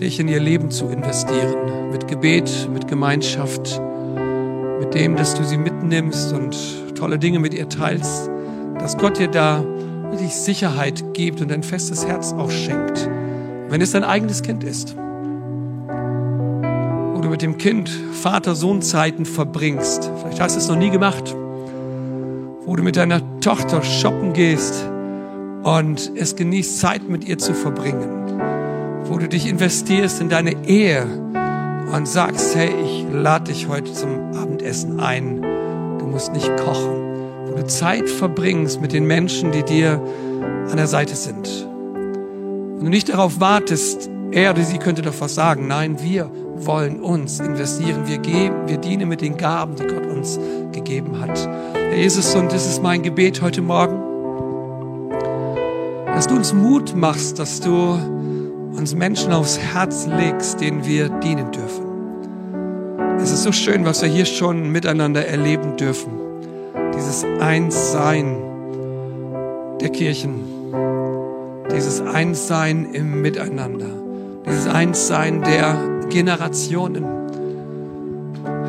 dich 0.00 0.20
in 0.20 0.28
ihr 0.28 0.40
Leben 0.40 0.70
zu 0.70 0.88
investieren. 0.88 1.90
Mit 1.90 2.08
Gebet, 2.08 2.68
mit 2.72 2.88
Gemeinschaft, 2.88 3.80
mit 4.80 4.94
dem, 4.94 5.16
dass 5.16 5.34
du 5.34 5.44
sie 5.44 5.56
mitnimmst 5.56 6.32
und 6.32 6.56
tolle 6.94 7.18
Dinge 7.18 7.38
mit 7.38 7.54
ihr 7.54 7.68
teilst, 7.68 8.30
dass 8.78 8.98
Gott 8.98 9.18
dir 9.18 9.28
da 9.28 9.64
wirklich 10.10 10.34
Sicherheit 10.34 11.14
gibt 11.14 11.40
und 11.40 11.50
ein 11.52 11.62
festes 11.62 12.06
Herz 12.06 12.32
auch 12.32 12.50
schenkt. 12.50 13.08
Wenn 13.68 13.80
es 13.80 13.92
dein 13.92 14.04
eigenes 14.04 14.42
Kind 14.42 14.62
ist, 14.62 14.94
wo 17.14 17.20
du 17.20 17.28
mit 17.28 17.40
dem 17.40 17.56
Kind 17.56 17.88
Vater-Sohn-Zeiten 17.88 19.24
verbringst, 19.24 20.10
vielleicht 20.20 20.40
hast 20.40 20.56
du 20.56 20.60
es 20.60 20.68
noch 20.68 20.76
nie 20.76 20.90
gemacht, 20.90 21.34
wo 22.66 22.76
du 22.76 22.82
mit 22.82 22.96
deiner 22.96 23.22
Tochter 23.40 23.82
shoppen 23.82 24.34
gehst, 24.34 24.88
und 25.64 26.12
es 26.14 26.36
genießt, 26.36 26.78
Zeit 26.78 27.08
mit 27.08 27.26
ihr 27.26 27.38
zu 27.38 27.54
verbringen, 27.54 28.38
wo 29.06 29.18
du 29.18 29.28
dich 29.28 29.48
investierst 29.48 30.20
in 30.20 30.28
deine 30.28 30.52
Ehe 30.66 31.06
und 31.92 32.06
sagst, 32.06 32.54
hey, 32.54 32.70
ich 32.84 33.06
lade 33.10 33.50
dich 33.50 33.66
heute 33.66 33.92
zum 33.92 34.34
Abendessen 34.34 35.00
ein. 35.00 35.40
Du 35.98 36.06
musst 36.06 36.32
nicht 36.32 36.54
kochen, 36.58 37.46
wo 37.46 37.56
du 37.56 37.66
Zeit 37.66 38.08
verbringst 38.08 38.80
mit 38.80 38.92
den 38.92 39.06
Menschen, 39.06 39.52
die 39.52 39.62
dir 39.62 40.02
an 40.70 40.76
der 40.76 40.86
Seite 40.86 41.16
sind. 41.16 41.66
Und 41.66 42.84
du 42.84 42.88
nicht 42.88 43.08
darauf 43.08 43.40
wartest, 43.40 44.10
er 44.32 44.50
oder 44.50 44.62
sie 44.62 44.78
könnte 44.78 45.00
doch 45.00 45.14
was 45.20 45.34
sagen. 45.34 45.66
Nein, 45.66 46.02
wir 46.02 46.30
wollen 46.56 47.00
uns 47.00 47.40
investieren. 47.40 48.06
Wir 48.06 48.18
geben, 48.18 48.66
wir 48.66 48.76
dienen 48.76 49.08
mit 49.08 49.22
den 49.22 49.36
Gaben, 49.36 49.76
die 49.76 49.86
Gott 49.86 50.06
uns 50.06 50.38
gegeben 50.72 51.20
hat. 51.20 51.38
Herr 51.74 51.96
Jesus, 51.96 52.34
und 52.34 52.52
das 52.52 52.66
ist 52.66 52.82
mein 52.82 53.02
Gebet 53.02 53.40
heute 53.40 53.62
Morgen 53.62 54.13
dass 56.14 56.28
du 56.28 56.36
uns 56.36 56.52
Mut 56.52 56.94
machst, 56.94 57.38
dass 57.40 57.60
du 57.60 57.98
uns 58.76 58.94
Menschen 58.94 59.32
aufs 59.32 59.58
Herz 59.58 60.06
legst, 60.06 60.60
denen 60.60 60.86
wir 60.86 61.08
dienen 61.08 61.50
dürfen. 61.50 61.84
Es 63.20 63.32
ist 63.32 63.42
so 63.42 63.52
schön, 63.52 63.84
was 63.84 64.02
wir 64.02 64.08
hier 64.08 64.24
schon 64.24 64.70
miteinander 64.70 65.26
erleben 65.26 65.76
dürfen. 65.76 66.12
Dieses 66.94 67.24
Einssein 67.40 68.36
der 69.80 69.88
Kirchen, 69.88 70.44
Dieses 71.74 72.00
Einssein 72.00 72.86
im 72.92 73.20
Miteinander. 73.20 73.88
Dieses 74.46 74.68
Einssein 74.68 75.42
der 75.42 75.76
Generationen. 76.10 77.04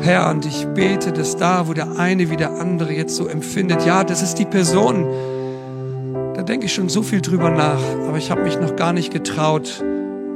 Herr, 0.00 0.30
und 0.30 0.44
ich 0.46 0.66
bete, 0.68 1.12
dass 1.12 1.36
da, 1.36 1.68
wo 1.68 1.74
der 1.74 1.98
eine 1.98 2.30
wie 2.30 2.36
der 2.36 2.52
andere 2.58 2.92
jetzt 2.92 3.14
so 3.14 3.26
empfindet, 3.28 3.86
ja, 3.86 4.02
das 4.02 4.22
ist 4.22 4.36
die 4.36 4.44
Person, 4.44 5.06
denke 6.46 6.66
ich 6.66 6.74
schon 6.74 6.88
so 6.88 7.02
viel 7.02 7.20
drüber 7.20 7.50
nach, 7.50 7.80
aber 8.08 8.18
ich 8.18 8.30
habe 8.30 8.42
mich 8.42 8.58
noch 8.58 8.76
gar 8.76 8.92
nicht 8.92 9.12
getraut, 9.12 9.82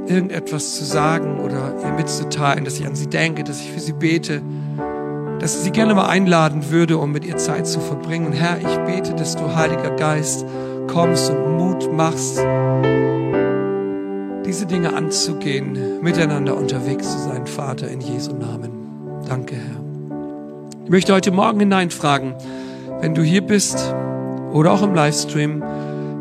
irgendetwas 0.07 0.77
zu 0.77 0.85
sagen 0.85 1.39
oder 1.39 1.75
ihr 1.85 1.93
mitzuteilen, 1.93 2.65
dass 2.65 2.79
ich 2.79 2.87
an 2.87 2.95
sie 2.95 3.07
denke, 3.07 3.45
dass 3.45 3.61
ich 3.61 3.71
für 3.71 3.81
sie 3.81 3.93
bete, 3.93 4.43
dass 5.39 5.57
ich 5.57 5.63
sie 5.63 5.71
gerne 5.71 5.95
mal 5.95 6.09
einladen 6.09 6.71
würde, 6.71 6.99
um 6.99 7.13
mit 7.13 7.25
ihr 7.25 7.37
Zeit 7.37 7.67
zu 7.67 7.81
verbringen. 7.81 8.33
Herr, 8.33 8.59
ich 8.59 8.77
bete, 8.93 9.15
dass 9.15 9.37
du, 9.37 9.55
Heiliger 9.55 9.91
Geist, 9.97 10.45
kommst 10.89 11.31
und 11.31 11.57
Mut 11.57 11.93
machst, 11.93 12.39
diese 14.45 14.67
Dinge 14.67 14.95
anzugehen, 14.95 16.03
miteinander 16.03 16.57
unterwegs 16.57 17.13
zu 17.13 17.19
sein, 17.19 17.47
Vater, 17.47 17.89
in 17.89 18.01
Jesu 18.01 18.33
Namen. 18.33 18.71
Danke, 19.29 19.55
Herr. 19.55 19.81
Ich 20.85 20.91
möchte 20.91 21.15
heute 21.15 21.31
Morgen 21.31 21.61
hineinfragen, 21.61 22.35
wenn 23.01 23.15
du 23.15 23.23
hier 23.23 23.43
bist 23.43 23.95
oder 24.53 24.73
auch 24.73 24.83
im 24.83 24.93
Livestream, 24.93 25.63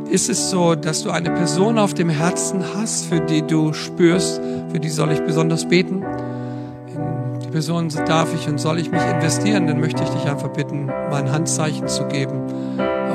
ist 0.09 0.29
es 0.29 0.49
so, 0.49 0.75
dass 0.75 1.03
du 1.03 1.11
eine 1.11 1.29
Person 1.29 1.77
auf 1.77 1.93
dem 1.93 2.09
Herzen 2.09 2.63
hast, 2.75 3.05
für 3.05 3.19
die 3.19 3.41
du 3.41 3.73
spürst, 3.73 4.41
für 4.71 4.79
die 4.79 4.89
soll 4.89 5.11
ich 5.11 5.21
besonders 5.21 5.67
beten? 5.67 6.03
In 6.87 7.39
die 7.41 7.49
Person 7.49 7.89
darf 8.07 8.33
ich 8.33 8.47
und 8.47 8.59
soll 8.59 8.79
ich 8.79 8.91
mich 8.91 9.01
investieren, 9.01 9.67
dann 9.67 9.79
möchte 9.79 10.03
ich 10.03 10.09
dich 10.09 10.29
einfach 10.29 10.49
bitten, 10.49 10.87
mal 10.87 11.21
ein 11.21 11.31
Handzeichen 11.31 11.87
zu 11.87 12.05
geben. 12.05 12.41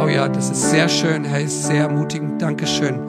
Oh 0.02 0.08
ja, 0.08 0.28
das 0.28 0.50
ist 0.50 0.70
sehr 0.70 0.88
schön, 0.88 1.24
hey, 1.24 1.46
sehr 1.48 1.82
ermutigend. 1.82 2.40
Dankeschön. 2.40 3.00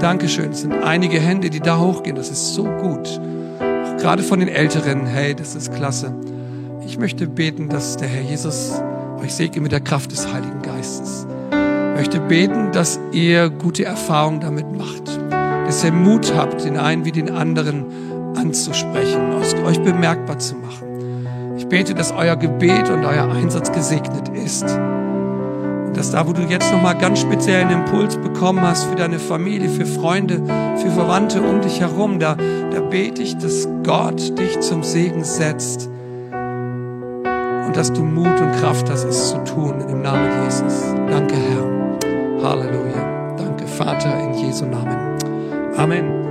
Dankeschön. 0.00 0.50
Es 0.50 0.60
sind 0.60 0.72
einige 0.72 1.18
Hände, 1.18 1.50
die 1.50 1.60
da 1.60 1.78
hochgehen. 1.78 2.16
Das 2.16 2.30
ist 2.30 2.54
so 2.54 2.64
gut. 2.64 3.20
Auch 3.58 3.96
gerade 3.96 4.22
von 4.22 4.40
den 4.40 4.48
Älteren. 4.48 5.06
Hey, 5.06 5.34
das 5.34 5.54
ist 5.54 5.72
klasse. 5.74 6.14
Ich 6.86 6.98
möchte 6.98 7.26
beten, 7.26 7.68
dass 7.68 7.96
der 7.96 8.08
Herr 8.08 8.22
Jesus 8.22 8.80
euch 9.20 9.34
segne 9.34 9.60
mit 9.60 9.72
der 9.72 9.80
Kraft 9.80 10.12
des 10.12 10.32
Heiligen 10.32 10.62
Geistes 10.62 11.27
möchte 11.98 12.20
beten, 12.20 12.70
dass 12.70 13.00
ihr 13.10 13.50
gute 13.50 13.84
Erfahrungen 13.84 14.38
damit 14.40 14.66
macht, 14.70 15.18
dass 15.66 15.82
ihr 15.82 15.90
Mut 15.90 16.32
habt, 16.36 16.64
den 16.64 16.76
einen 16.76 17.04
wie 17.04 17.10
den 17.10 17.28
anderen 17.28 17.86
anzusprechen, 18.36 19.34
euch 19.66 19.82
bemerkbar 19.82 20.38
zu 20.38 20.54
machen. 20.54 20.86
Ich 21.56 21.66
bete, 21.66 21.94
dass 21.94 22.12
euer 22.12 22.36
Gebet 22.36 22.88
und 22.88 23.04
euer 23.04 23.28
Einsatz 23.32 23.72
gesegnet 23.72 24.28
ist. 24.28 24.62
Und 24.62 25.96
dass 25.96 26.12
da, 26.12 26.24
wo 26.24 26.32
du 26.32 26.42
jetzt 26.42 26.70
nochmal 26.72 26.96
ganz 26.96 27.18
speziell 27.18 27.62
einen 27.62 27.80
Impuls 27.80 28.16
bekommen 28.16 28.60
hast 28.60 28.84
für 28.84 28.94
deine 28.94 29.18
Familie, 29.18 29.68
für 29.68 29.84
Freunde, 29.84 30.40
für 30.76 30.92
Verwandte 30.92 31.42
um 31.42 31.60
dich 31.62 31.80
herum, 31.80 32.20
da, 32.20 32.36
da 32.36 32.80
bete 32.80 33.22
ich, 33.22 33.36
dass 33.38 33.66
Gott 33.82 34.38
dich 34.38 34.60
zum 34.60 34.84
Segen 34.84 35.24
setzt 35.24 35.88
und 37.66 37.72
dass 37.76 37.92
du 37.92 38.04
Mut 38.04 38.40
und 38.40 38.52
Kraft 38.52 38.88
hast, 38.88 39.02
es 39.02 39.30
zu 39.30 39.38
tun 39.38 39.80
im 39.90 40.02
Namen 40.02 40.44
Jesus. 40.44 40.94
Danke, 41.10 41.34
Herr. 41.34 41.77
Halleluja. 42.42 43.34
Danke, 43.36 43.66
Vater, 43.66 44.18
in 44.20 44.32
Jesu 44.34 44.66
Namen. 44.66 45.18
Amen. 45.76 46.27